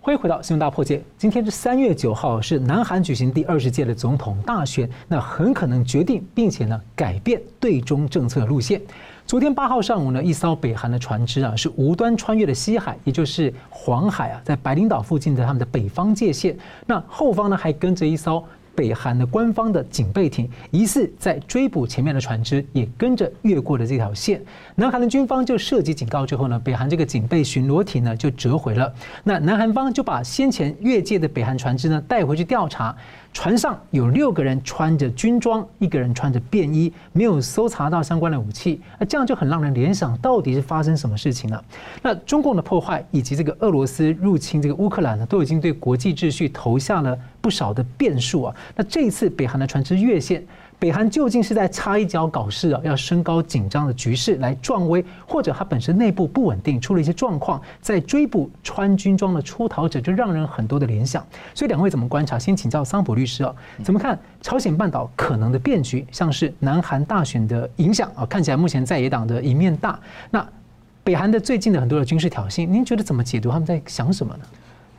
[0.00, 1.00] 欢迎回到新闻大破解。
[1.16, 8.82] 今天是三月九号，是南韩举行第二十届的总统大选，那很可能决定并且呢改变对中政策路线。
[9.26, 16.56] 昨天八号上午呢，一艘北韩的船只啊，是无端穿越了西海，也就是黄海啊，在白领岛附近的他们的北方界线。
[16.86, 18.44] 那后方呢，还跟着一艘。
[18.74, 24.42] 北韩的官方的警备艇疑似在追捕前面的船只，也跟着越过了这条线。
[24.76, 28.90] 南韩的军方就涉及警告之后呢，北韩这个警备巡逻艇呢就折回了。
[29.24, 32.96] 那南韩方就把先前越界的北韩船只呢带回去调查。
[33.32, 38.80] 船上有六个人穿着军装，一个人穿着便衣，没有搜查到相关的武器。
[38.98, 41.64] 那这样就很让人联想，到底是发生什么事情了？
[42.02, 48.54] 那中共的破坏以及这个俄罗斯入侵这个乌克兰呢，都已经对国际秩序投下了不少的变数啊。
[48.76, 50.44] 那这一次北韩的船只越线。
[50.82, 52.80] 北韩究竟是在插一脚搞事啊？
[52.82, 61.24] 要升高紧张的局势来壮威，或者它本身内部不稳定，出了一些状况，在追捕穿军装的出逃者，就让人很多的联想。
[61.54, 62.36] 所以两位怎么观察？
[62.36, 63.54] 先请教桑普律师啊，
[63.84, 66.04] 怎么看朝鲜半岛可能的变局？
[66.10, 69.96] 像是南韩大选的影响啊，看起来目前在野党的一面大。
[70.32, 70.44] 那
[71.04, 73.52] 北韩的最近的很多的军事挑衅，您觉得怎么解读？
[73.52, 74.40] 他们在想什么呢？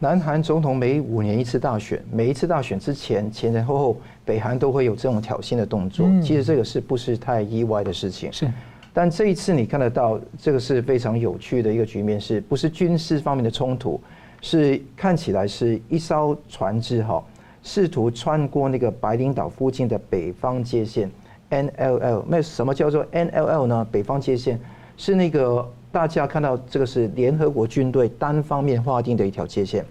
[0.04, 6.06] 南韩总统每五年一次大选，每一次大选之前前前后后，北韩都会有这种挑衅的动作。
[6.22, 8.30] 其实这个是不是太意外的事情？
[8.34, 8.46] 是。
[8.92, 13.98] 但这一次你看得到，这个是非常有趣的一个局面，是不是军事方面的冲突？
[14.42, 17.24] 是看起来是一艘船只哈，
[17.62, 21.10] 试图穿过那个白领岛附近的北方界线
[21.50, 22.24] NLL。
[22.28, 23.88] 那什么叫做 NLL 呢？
[23.90, 24.60] 北方界线
[24.98, 25.66] 是那个。
[25.94, 29.86] 大家看到这个是联合国军队单方面划定的一条界线，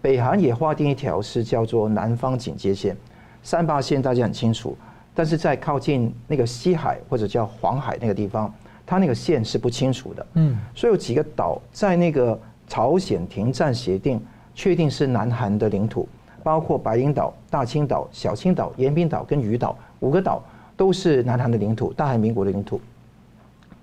[0.00, 2.96] 北韩也划定一条是叫做南方警戒线，
[3.42, 4.74] 三八线大家很清楚，
[5.14, 8.50] 但是在靠近那个西海或者叫黄海那个地方，
[8.86, 10.26] 它那个线是不清楚的。
[10.36, 14.18] 嗯，所以有几个岛在那个朝鲜停战协定
[14.54, 16.08] 确定是南韩的领土，
[16.42, 20.42] 包括白银岛、大青岛、小青岛、延边岛跟鱼岛五个岛
[20.78, 22.80] 都是南韩的领土，大韩民国的领土。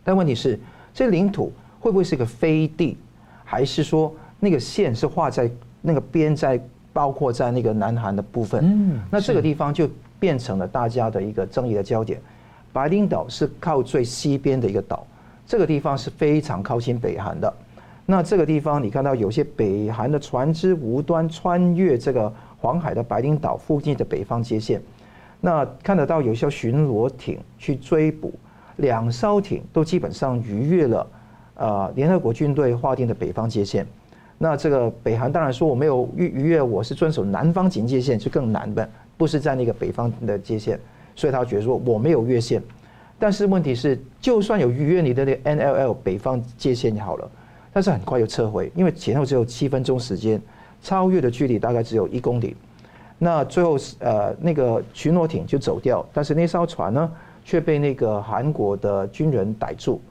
[0.03, 0.59] 但问题是。
[0.99, 2.97] 这领土会不会是个飞地，
[3.45, 5.49] 还是说那个线是画在
[5.81, 8.59] 那个边，在包括在那个南韩的部分？
[8.65, 9.89] 嗯，那这个地方就
[10.19, 12.19] 变成了大家的一个争议的焦点。
[12.73, 15.07] 白领岛是靠最西边的一个岛，
[15.47, 17.53] 这个地方是非常靠近北韩的。
[18.05, 24.81] 那这个地方你看到有些北韩的船只无端穿越这个黄海的白领岛附近的北方接线，
[25.39, 28.33] 那看得到有些巡逻艇去追捕。
[28.79, 31.07] 两艘艇都基本上逾越了，
[31.55, 33.85] 呃，联合国军队划定的北方界线。
[34.37, 40.79] 那这个北韩当然说我没有逾逾越，我是遵守南方警戒线，就更难的，不是在那个北方的界线，
[41.15, 42.61] 所以他觉得说我没有越线。
[43.19, 47.29] 但是问题是，就算有逾越你的那个 NLL 北方界线就好了，
[47.73, 50.41] 但是很快又撤回，因为前后只有七分钟时间，
[50.81, 52.55] 超越的距离大概只有一公里。
[53.17, 57.11] 那最后呃那个巡逻艇就走掉，但是那艘船呢？
[57.43, 60.01] 却被那个韩国的军人逮住，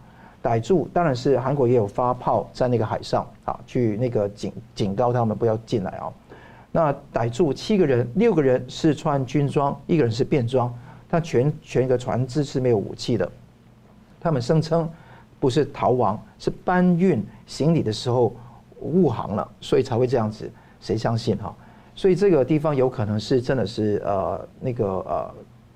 [0.43, 6.13] 逮住当然是韩国也有发炮在那个海上啊，去那个警警告他们不要进来啊。
[6.71, 10.73] 那逮住七个人，六个人是穿军装，一个人是便装，
[11.09, 13.31] 但全全一个船只是没有武器的。
[14.21, 14.89] 他们声称
[15.41, 18.35] 不是逃亡，是搬运行李的时候
[18.81, 20.51] 误航了，所以才会这样子。
[20.81, 21.55] 谁相信哈？
[21.97, 25.35] 所以这个地方有可能是真的是呃那个呃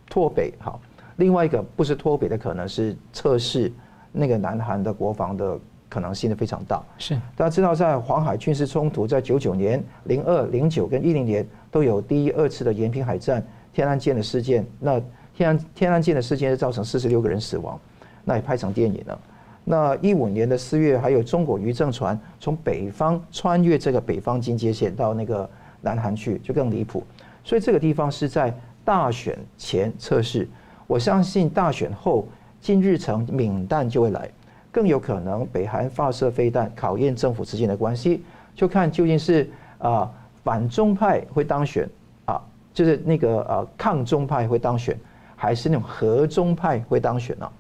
[0.09, 0.79] 脱北哈。
[1.17, 3.73] 另外一个不是脱北的可能是测试
[4.11, 5.59] 那个南韩的国防的
[5.89, 6.83] 可能性的非常大。
[6.99, 14.67] 是大家知道，在黄海军事冲突，在九九年、零二、零九跟一零年都有第一、二次的延平海战天安舰的事件。
[14.81, 15.01] 那
[15.35, 17.79] 天安天安舰的事件是造成四十六个人死亡，
[18.25, 19.19] 那也拍成电影了。
[19.65, 25.49] 那一五年的四月，还有中国渔政船从北方穿越这个北方警戒线到那个
[25.81, 27.05] 南韩去，就更离谱。
[27.45, 28.53] 所以这个地方是在
[28.85, 30.49] 大选前测试。
[30.93, 32.29] 我相信大选后，
[32.61, 34.29] 金日成敏弹就会来，
[34.71, 38.23] 更有可能北韩发射飞弹考验政府之间的关系，
[38.55, 40.13] 就看究竟是啊
[40.45, 41.89] 反中派会当选
[42.27, 42.39] 啊，
[42.75, 44.95] 就是那个呃抗中派会当选，
[45.35, 47.51] 还是那种和中派会当选呢？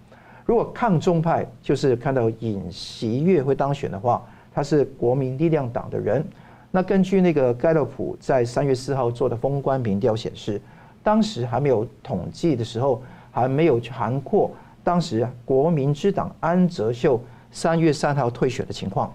[0.44, 4.22] 如果抗中派就是看到尹锡悦会当选的话，
[4.52, 6.22] 他是国民力量党的人，
[6.70, 10.60] 那根据那个盖洛普在三月四号做的封关民调显示，
[11.02, 13.02] 当时还没有统计的时候。
[13.32, 14.52] 还没有涵括
[14.84, 17.20] 当时国民之党安哲秀
[17.50, 19.12] 三月三号退选的情况。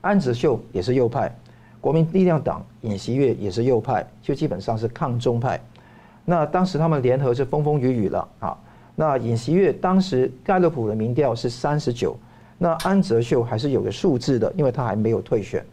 [0.00, 1.34] 安哲秀也是右派，
[1.80, 5.60] 国民力量党尹锡悦也是右派，就基本上是抗中派。
[6.24, 8.56] 那当时他们联合是风风雨雨了啊。
[8.94, 12.16] 那尹锡悦当时盖洛普的民调是三十九，
[12.58, 15.64] 那安哲秀还是有个数字的，因为他还没有退选。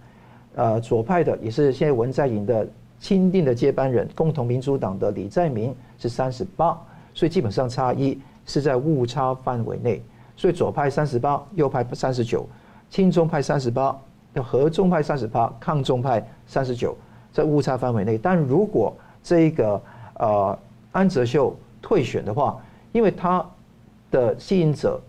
[0.56, 2.68] 呃，左派的也是现在文在寅的
[3.00, 6.80] 钦定的接班人，共同民主党的李在明是三十八。
[7.16, 10.04] 所以基本上差一是在误差范围内，
[10.36, 12.46] 所以左派三十八，右派三十九，
[12.90, 13.98] 亲中派三十八，
[14.44, 16.96] 和中派三十八，抗中派三十九，
[17.32, 18.18] 在误差范围内。
[18.18, 18.94] 但如果
[19.24, 19.82] 这一个
[20.20, 20.60] 呃
[20.92, 22.62] 安哲秀退选的话，
[22.92, 23.44] 因为他
[24.12, 25.00] 的吸引者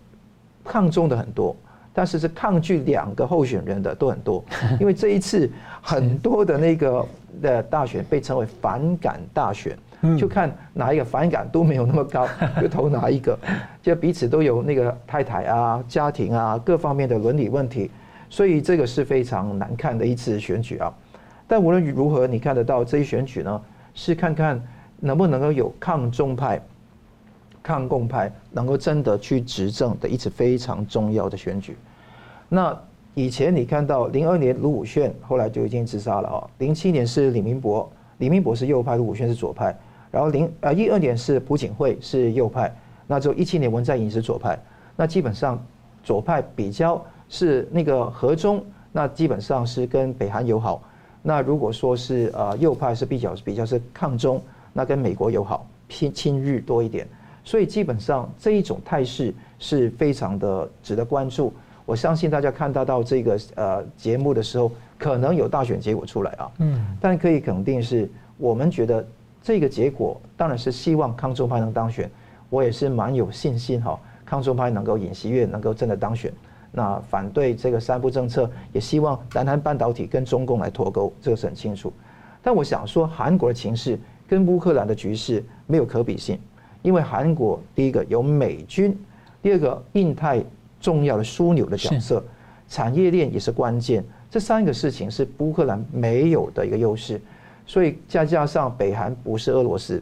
[0.63, 1.55] 抗中的很多，
[1.93, 4.43] 但是是抗拒两个候选人的都很多，
[4.79, 5.51] 因为这一次
[5.81, 7.05] 很多的那个
[7.41, 9.77] 的大选被称为反感大选。
[10.17, 12.27] 就看哪一个反感都没有那么高，
[12.61, 13.37] 就投哪一个，
[13.81, 17.89] 就彼此都有那个太太啊、家庭啊各方面的伦理问题，
[18.29, 20.93] 所以这个是非常难看的一次选举啊。
[21.47, 23.61] 但无论如何，你看得到这一选举呢，
[23.95, 24.61] 是看看
[24.99, 26.61] 能不能够有抗中派、
[27.63, 31.75] 抗共派能够真的去执政的一次非常重要的选举。
[32.49, 32.77] 那
[33.15, 39.75] 以前你看到零二年卢武铉后来就已经自杀了啊，零七年是李明博，李明博是右派，卢武铉是左派。
[40.17, 44.57] 然后零呃一二年是朴槿惠是右派，那就一七年文在寅是左派，
[44.95, 45.63] 那基本上
[46.03, 46.99] 左派比较
[47.29, 50.81] 是那个和中，那基本上是跟北韩友好，
[51.21, 54.41] 那如果说是呃右派是比较比较是抗中，
[54.73, 57.07] 那跟美国友好偏亲日多一点，
[57.43, 61.53] 所以基本上这一种态势是非常的值得关注。
[61.85, 68.09] 我相信大家看到到这个呃节目的时候，可能有大选结果出来啊，嗯，但可以肯定是
[68.39, 69.05] 我们觉得。
[69.47, 72.11] 这个结果当然是希望康中派能当选，
[72.49, 76.29] 我也是蛮有信心哈，康中派能够尹锡悦能够真的当选。
[76.69, 81.93] 那反对这个三不政策，也希望南韩半导体跟中共来脱钩，这个是很清楚。
[82.43, 86.37] 但我想说，韩国的情势跟乌克兰的局势没有可比性，
[86.81, 88.99] 因为韩国第一个有美军，
[89.41, 90.43] 第二个印太
[90.81, 92.21] 重要的枢纽的角色，
[92.67, 97.21] 产业链也是关键，这三个事情是乌克兰没有的一个优势。
[97.67, 100.01] 所以再加上北韩不是俄罗斯，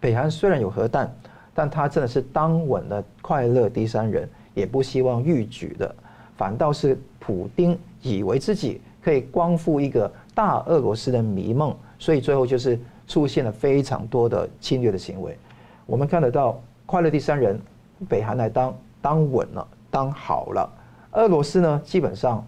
[0.00, 1.14] 北韩虽然有核弹，
[1.52, 5.94] 但他真的是当稳的快乐第三人，也不希望逾矩的，
[6.38, 15.36] 反倒是普丁以为自己可以光复一个大俄罗斯的迷梦，所以最后就是出现了非常多的侵略的行为。
[15.84, 17.60] 我们看得到快乐第三人，
[18.08, 20.66] 北韩来当当稳了，当好了，
[21.12, 22.42] 俄罗斯呢基本上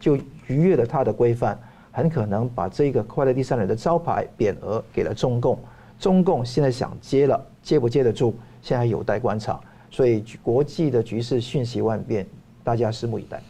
[0.00, 0.16] 就
[0.48, 1.56] 逾越了他的规范。
[1.92, 5.58] 很可能把这个快乐第三人的招牌匾额给了中共，
[5.98, 9.58] 中共现在想接了，接不接得住，现在有待观察。
[9.90, 12.24] 所以国际的局势瞬息万变，
[12.62, 13.42] 大家拭目以待。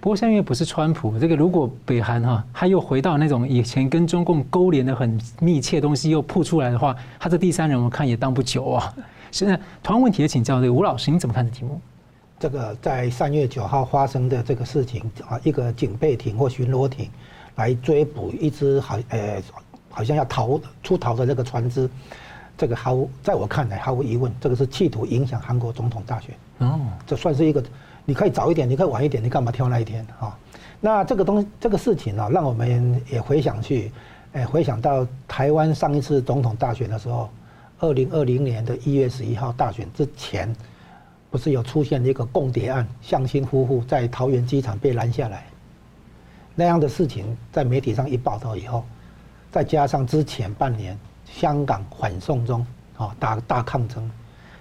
[0.00, 8.94] 不过现在又不是川普，这个如果北韩哈他又回到那种以前跟中共勾连的很密切的东西又铺出来的话，他这第三人我看也当不久啊。
[9.32, 11.80] 现在同样问题也请教这个吴老师，你怎么看这题目？
[12.38, 17.10] 这个在三月九号发生的这个事情啊，一个警备艇或巡逻艇。
[17.58, 19.42] 来追捕一只好呃，
[19.90, 21.90] 好像要逃出逃的这个船只，
[22.56, 26.34] 这个毫无在我看来毫无疑问，这个是企图影响韩国总统大选。
[26.58, 27.62] 哦，这算是一个，
[28.04, 30.38] 你可以早一点，你可以晚一点，你干嘛挑那一天啊？
[30.80, 33.90] 那这个东这个事情呢，让我们也回想去，
[34.32, 37.28] 哎，回想到台湾上一次总统大选的时候，
[37.80, 40.54] 二零二零年的一月十一号大选之前，
[41.28, 45.47] 不是有出现一个共谍案，向心夫妇在桃园机场被拦下来。
[46.58, 48.84] 那样的事情在媒体上一报道以后，
[49.52, 54.10] 再加上之前半年香港反送中啊大大抗争，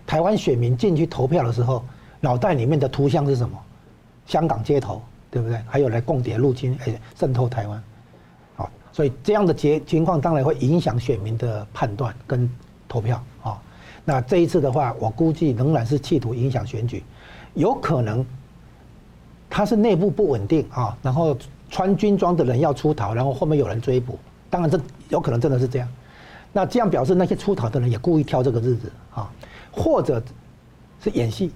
[0.06, 1.84] 台湾选民进去投票的时候，
[2.20, 3.58] 脑袋里面的图像是什么？
[4.28, 5.60] 香港街头，对不对？
[5.66, 7.84] 还有来共谍入侵，哎，渗透台湾，
[8.58, 12.48] 啊，所以这样的结情况当然会影响选民的判断跟
[12.88, 13.60] 投票啊。
[14.06, 17.04] 那这一次的话，我估计仍然是企图影响选举，
[17.56, 18.24] 有可能
[19.50, 21.36] 他是内部不稳定啊，然后。
[21.70, 24.18] 穿军装的人要出逃，然后后面有人追捕，
[24.50, 25.88] 当然这有可能真的是这样。
[26.54, 29.30] 那这样表示那些出逃的人也故意挑这个日子啊，
[29.72, 30.24] 或者
[31.04, 31.52] 是演戏，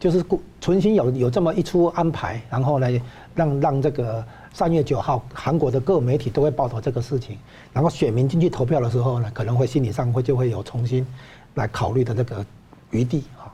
[0.00, 2.88] 就是故存心有有这么一出安排，然后呢
[3.34, 7.38] 让让这个三月九号韩国的各媒体都会报道这个事情，
[7.72, 11.06] 然后选民进去投票的时候呢，可能会心理上会就会有重新
[11.54, 12.44] 来考虑的这个
[12.90, 13.52] 余地啊。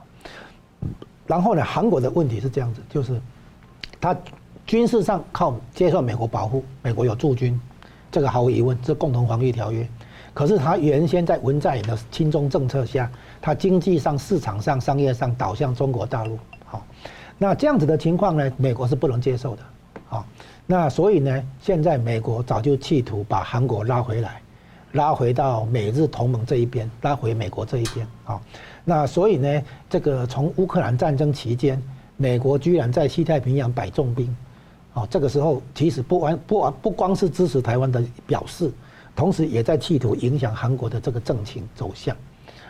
[1.27, 3.21] 然后呢，韩国的问题是这样子，就是
[3.99, 4.15] 他。
[4.65, 7.59] 军事上靠接受美国保护，美国有驻军，
[8.11, 9.85] 这个毫无疑问，这共同防御条约。
[10.33, 16.39] 可是他原先在文在寅的亲中政策下，他经济上、市场上、商业上倒向中国大陆。
[16.63, 16.85] 好，
[17.37, 19.61] 那这样子的情况呢，美国是不能接受的。
[20.07, 20.25] 好，
[20.65, 24.41] 那所以呢，现在美国早就企图把韩国拉回来，
[24.93, 28.07] 拉回到美日同盟这一边，拉回美国这一边。
[28.23, 28.41] 好，
[28.85, 31.81] 那所以呢，这个从乌克兰战争期间，
[32.15, 34.33] 美国居然在西太平洋摆重兵。
[34.93, 38.71] 哦，这个时候其实不完不完不光是支持台湾的表示，
[39.15, 42.15] 同时也在企图影响韩国的这个政情走向。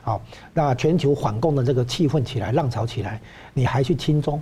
[0.03, 0.21] 好，
[0.53, 3.21] 那全球反共的这个气氛起来，浪潮起来，
[3.53, 4.41] 你还去亲中？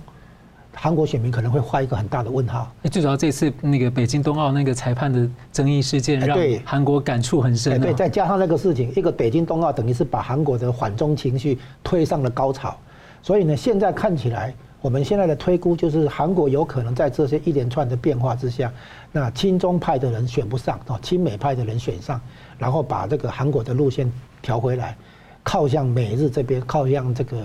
[0.72, 2.70] 韩国选民可能会画一个很大的问号。
[2.84, 7.80] 最主要这次那个北京冬奥那个裁判的争议事件，让韩国感触很深。
[7.80, 12.76] 对，再加上那个事情，一个北京冬奥等于是把韩国的反中情绪推上了高潮。
[13.20, 18.72] 所以呢，现在看起来，我们现在的推估就是韩国有可能在这些一连串的变化之下，
[19.12, 22.20] 那亲中派的人选不上哦，亲美派的人选上，
[22.58, 24.10] 然后把这个韩国的路线
[24.40, 24.96] 调回来，
[25.42, 27.42] 靠向美日这边，靠向这个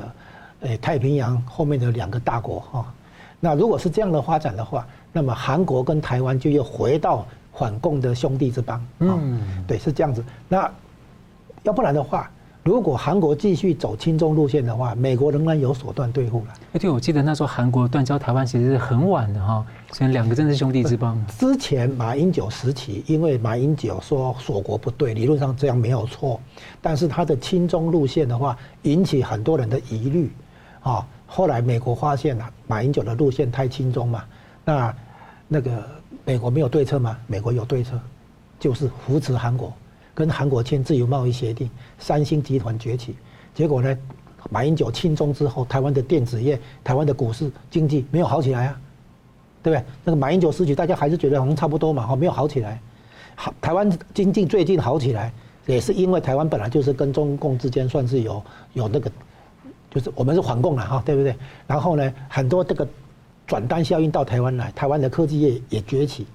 [0.61, 2.86] 诶太平洋后面的两个大国哈。
[3.41, 8.86] 那如果是这样的发展的话，那么韩国跟台湾就又回到反共的兄弟之邦。
[8.99, 10.23] 嗯，对，是这样子。
[10.47, 10.71] 那
[11.63, 12.31] 要不然的话，
[12.66, 16.53] 如果韩国继续走亲中路线的话，美国仍然有手段对付了。
[16.74, 21.24] 哎，对，我记得那时候韩国断交台湾其实是很晚的哈，所以两个真是兄弟之邦。
[21.38, 26.41] 之前马英九时期，因为马英九说锁国不对，理论上这样没有错，
[26.82, 30.32] 但是他的亲中路线的话，引起很多人的疑虑，
[30.82, 31.05] 啊。
[31.28, 34.24] 后来美国发现了马英九的路线太亲中嘛，
[34.63, 34.95] 那
[35.47, 35.88] 那个
[36.24, 37.16] 美国没有对策吗？
[37.28, 37.99] 美国有对策，
[38.59, 39.72] 就是扶持韩国，
[40.16, 43.16] 跟韩国签自由贸易协定，三星集团崛起。
[43.53, 43.95] 结果呢，
[44.49, 48.82] 马英九亲中之后，台湾的电子业、台湾的股市经济没有好起来啊，
[49.61, 49.86] 对不对？
[50.03, 52.80] 那个马英九失去，大家还是觉得好像差不多嘛，哈，没有好起来。
[53.36, 55.32] 好，台湾经济最近好起来，
[55.68, 58.41] 也是因为台湾本来就是跟中共之间算是有
[58.74, 59.11] 有那个。
[59.91, 61.34] 就是我们是反共了哈，对不对？
[61.66, 62.86] 然后呢，很多这个
[63.47, 66.28] 转单效应到台湾来，台湾的科技业也崛起。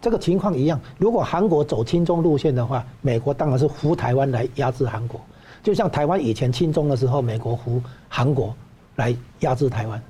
[0.00, 5.20] 这个情况一样，如果韩国走亲中路线的话，美国当然是扶台湾来压制韩国。
[5.62, 8.54] 就像台湾以前亲中的时候，美国扶韩国
[8.96, 10.00] 来压制台湾。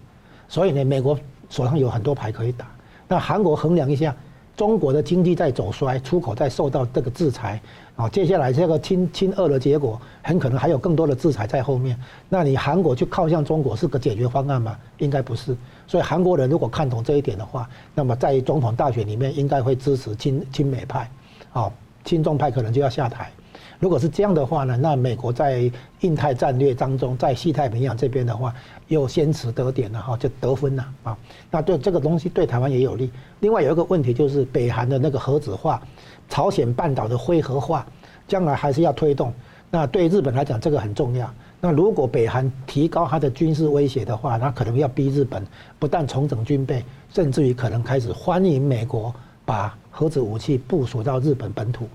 [0.48, 1.18] 所以呢，美国
[1.48, 2.66] 手上有很多牌可以打。
[3.08, 4.14] 那韩国衡量一下。
[4.56, 7.60] 中国的经济在走衰，出口在受到这个制裁，
[7.94, 11.94] 啊，接下来这个亲亲俄的结果，很可能还有更多的制裁在后面。
[12.30, 14.74] 那你韩国去靠向中国是个解决方案吗？
[14.96, 15.54] 应该不是。
[15.86, 21.10] 所以韩国人如果看懂这一点的话，那么在总统大选里面应该会支持亲亲美派，
[21.52, 21.70] 啊，
[22.02, 23.30] 亲中派可能就要下台。
[23.78, 28.54] 如果是这样的话呢，那美国在印太战略当中，在西太平洋这边的话，
[28.88, 31.16] 又先驰得点了哈，就得分了啊。
[31.50, 33.10] 那对这个东西对台湾也有利。
[33.40, 35.82] 另外有一个问题就是北韩的那个核子化，
[36.28, 37.86] 朝鲜半岛的非核化，
[38.28, 39.32] 将来还是要推动。
[39.70, 41.28] 那对日本来讲，这个很重要。
[41.60, 45.44] 那如果北韩提高它的军事威胁的话，那可能要逼日本
[45.78, 49.12] 不但重整军备，甚至于可能开始欢迎美国
[49.44, 51.88] 把核子武器部署到日本本土。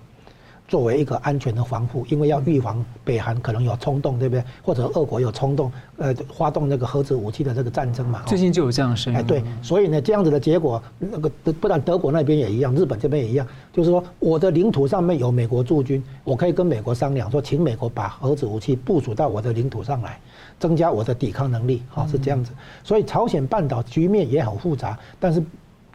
[0.71, 4.41] 作为一个安全的防护，因为要预防北韩可能有冲动，对不对？
[4.63, 8.23] 或者俄国有冲动，呃，发动那个核子武器的这个战争嘛。
[8.25, 9.19] 最近就有这样的声音。
[9.19, 20.17] 哎，对，所以呢，这样子的结果，那个不但德国那边也一样，日本这边也一样，就是说我的领土上面有美国驻军，我可以跟美国商量，说请美国把核子武器部署到我的领土上来，
[20.57, 22.53] 增加我的抵抗能力，哈，是这样子。
[22.81, 25.43] 所以朝鲜半岛局面也很复杂，但是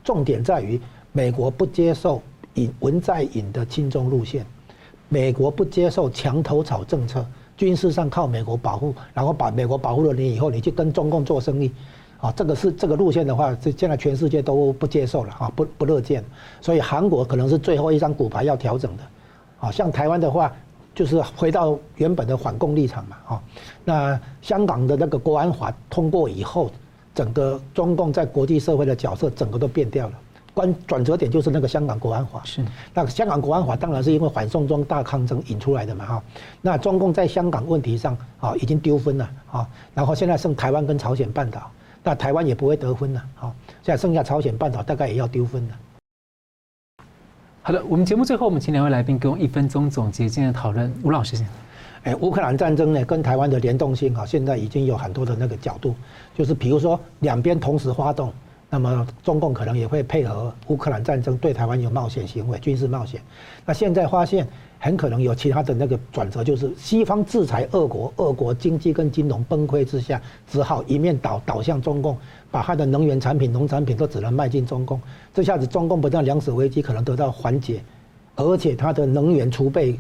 [0.05, 0.79] 重点在于
[1.13, 2.21] 美国不接受
[2.53, 4.45] 尹文在寅的亲中路线。
[5.09, 7.25] 美国不接受墙头草政策，
[7.57, 11.71] 军事上靠美国保护，然后把美国保护了你以后，你去跟中共做生意，
[12.19, 16.25] 啊，这个是这个路线的话，这现在全世界都不接受了啊，不不乐见，
[16.61, 19.03] 所以韩国可能是最后一张骨牌要调整的，
[19.61, 20.53] 啊，像台湾的话，
[20.93, 23.43] 就是回到原本的反共立场嘛，啊，
[23.85, 26.71] 那香港的那个国安法通过以后，
[27.15, 30.15] 整个中共在国际社会的角色整个都变掉了。
[30.57, 36.23] 关转折点就是那个香港国安法，是那香港国安法当然是因为反送中大抗争引出来的嘛哈，
[36.63, 41.71] 那中共在香港问题上啊已经丢分了啊，然后现在剩台湾跟朝鲜半岛，
[42.03, 43.53] 那台湾也不会得分了啊，
[43.83, 45.75] 现在剩下朝鲜半岛大概也要丢分了。
[47.61, 51.47] 好的，我们节目最后我们请两位来宾给我们一分钟总结今天的讨论，吴老师先。
[52.05, 55.95] 哎，乌克兰战争呢跟台湾的联动性啊，现在已经有很多的那个角度，
[56.35, 58.33] 就是比如说两边同时发动。
[58.69, 63.21] 那么中共可能也会配合乌克兰战争，对台湾有冒险行为、军事冒险。
[63.65, 64.47] 那现在发现
[64.79, 72.19] 很可能有其他的那个转折，就是西方制裁俄国，俄国经济跟金融崩溃之下，只好一面倒倒向中共，
[72.51, 75.01] 把他的能源产品、农产品都只能卖进中共。
[75.33, 77.81] 这下子中共不但粮食危机可能得到缓解，
[78.35, 79.99] 而且他的能源储备。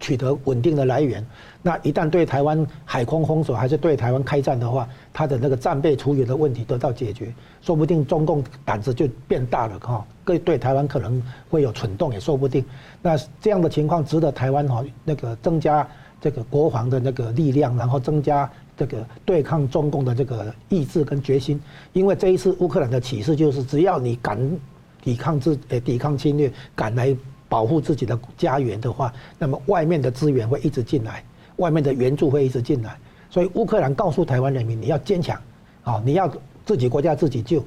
[0.00, 1.24] 取得稳定的来源，
[1.60, 11.20] 那一旦对台湾海空封锁，还是对台湾开战的话，他的那个战备储油的问题得到解决，说不定中共胆子就变大了哈，对对台湾可能
[11.50, 12.64] 会有蠢动也说不定。
[13.02, 15.86] 那这样的情况值得台湾哈那个增加
[16.20, 21.60] 这个国防的那个力量，然后增加这个对抗中共的这个意志跟决心。
[21.92, 24.38] 因为这一次乌克兰的启示就是，只要你敢
[25.02, 27.16] 抵抗自呃抵抗侵略，敢来。
[27.48, 31.24] 保护自己的家园的话，那么外面的资源会一直进来，
[31.56, 32.96] 外面的援助会一直进来。
[33.30, 35.40] 所以乌克兰告诉台湾人民，你要坚强，
[35.84, 36.30] 啊，你要
[36.64, 37.64] 自己国家自己救，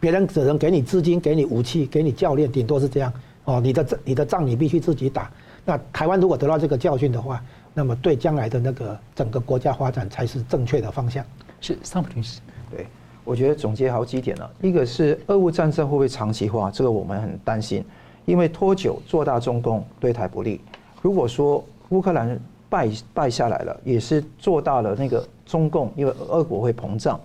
[0.00, 3.12] 别人只能给你资金、给你武器、给你教练，顶多是这样。
[3.44, 5.30] 哦，你的你的仗你必须自己打。
[5.64, 11.24] 那台湾如果得到这个教训的话，那么对将来的那个整个国家发展才是正确的方向。
[11.60, 12.86] 是桑普律师，对，
[13.24, 14.50] 我觉得总结好几点了。
[14.62, 17.84] 一个是俄乌战争会不会长期化，这个我们很担心，
[18.24, 20.60] 因为拖久做大中共对台不利。
[21.02, 27.20] 如果说乌克兰败败下来了，也是做大了那个中共，因为俄国会膨胀，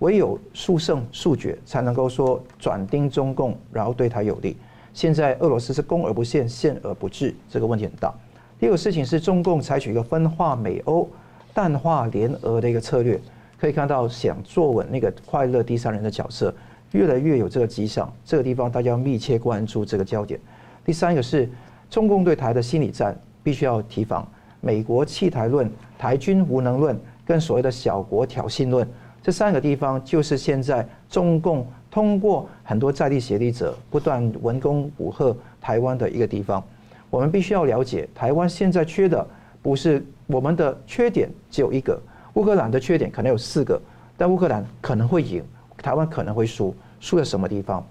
[0.00, 4.56] 唯有速胜速决才能够说转盯中共，然后对台有利。
[4.92, 8.12] 现在俄罗斯是攻而不陷，陷而不治，这个问题很大。
[8.60, 11.08] 第二个事情是中共采取一个分化美欧、
[11.54, 13.18] 淡化联俄的一个策略，
[13.58, 16.54] 可以看到想坐稳那个快乐第三人的角色，
[16.92, 18.12] 越来越有这个迹象。
[18.24, 20.38] 这个地方大家要密切关注这个焦点。
[20.84, 21.48] 第三个是
[21.90, 24.26] 中共对台的心理战，必须要提防
[24.60, 28.88] 美国弃台论、台军无能论跟所谓的小国挑衅论，
[29.22, 31.66] 这三个地方就是现在中共。
[31.92, 36.64] 通过很多在地协力者不断文攻武吓台湾的一个地方，
[37.10, 39.28] 我们必须要了解，台湾现在缺的
[39.60, 42.00] 不是我们的缺点只有一个，
[42.32, 43.78] 乌克兰的缺点可能有四个，
[44.16, 45.44] 但乌克兰可能会赢，
[45.82, 47.84] 台湾可能会输，输在什么地方？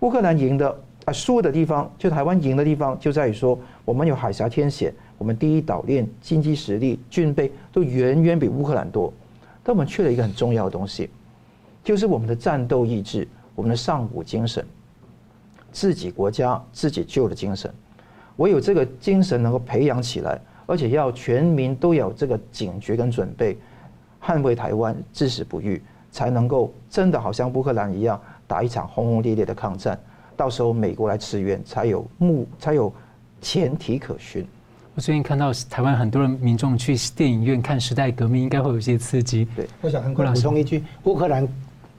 [0.00, 9.12] 乌克兰赢的啊，输的地方就台湾赢的地方就在于说，我们有海峡天险，我们第一岛链、经济实力、军备都远远比乌克兰多，
[9.62, 11.10] 但我们缺了一个很重要的东西，
[11.84, 13.28] 就是我们的战斗意志。
[13.56, 14.66] 我们的上古精神，
[15.70, 17.72] 自己国家自己救的精神，
[18.34, 23.56] 唯有这个精神能够培养起来，而且要全民都有这个警觉跟准备，
[24.20, 25.80] 捍卫台湾至死不渝，
[26.14, 29.98] 才能够真的好像乌克兰一样打一场轰轰烈烈的抗战。
[30.36, 32.92] 到时候美国来支援，才有目才有
[33.40, 34.46] 前提可循。
[34.94, 39.44] 我最近看到台湾很多人民众去电影院看《时代革命》，应该会有一些刺激。
[39.56, 41.46] 对，我想补充一句，乌克兰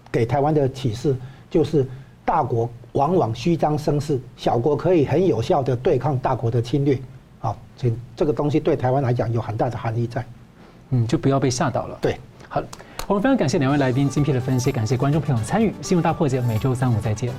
[0.09, 1.13] 给台湾的启示。
[1.47, 1.87] 就是
[2.25, 6.99] 大国往往虚张声势，小国可以很有效的对抗大国的侵略，
[7.39, 10.25] 好，这这个东西对台湾来讲有很大的含义在，
[10.89, 11.97] 嗯，就不要被吓到了。
[12.01, 12.17] 对，
[12.49, 12.61] 好，
[13.07, 17.31] 我们非常感谢两位来宾精辟的分析，感谢观众朋友参与《新闻大破解》，每周三五再见。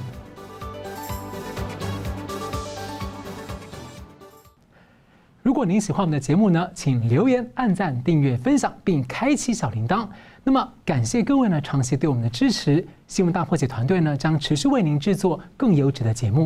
[5.43, 10.07] 如果您喜欢我们的节目呢，请留言、按赞、订阅、分享，并开启小铃铛。
[10.45, 12.87] 那么，感谢各位呢长期对我们的支持。
[13.09, 16.45] 新闻大破解团队呢将持续为您制作更优质的节目。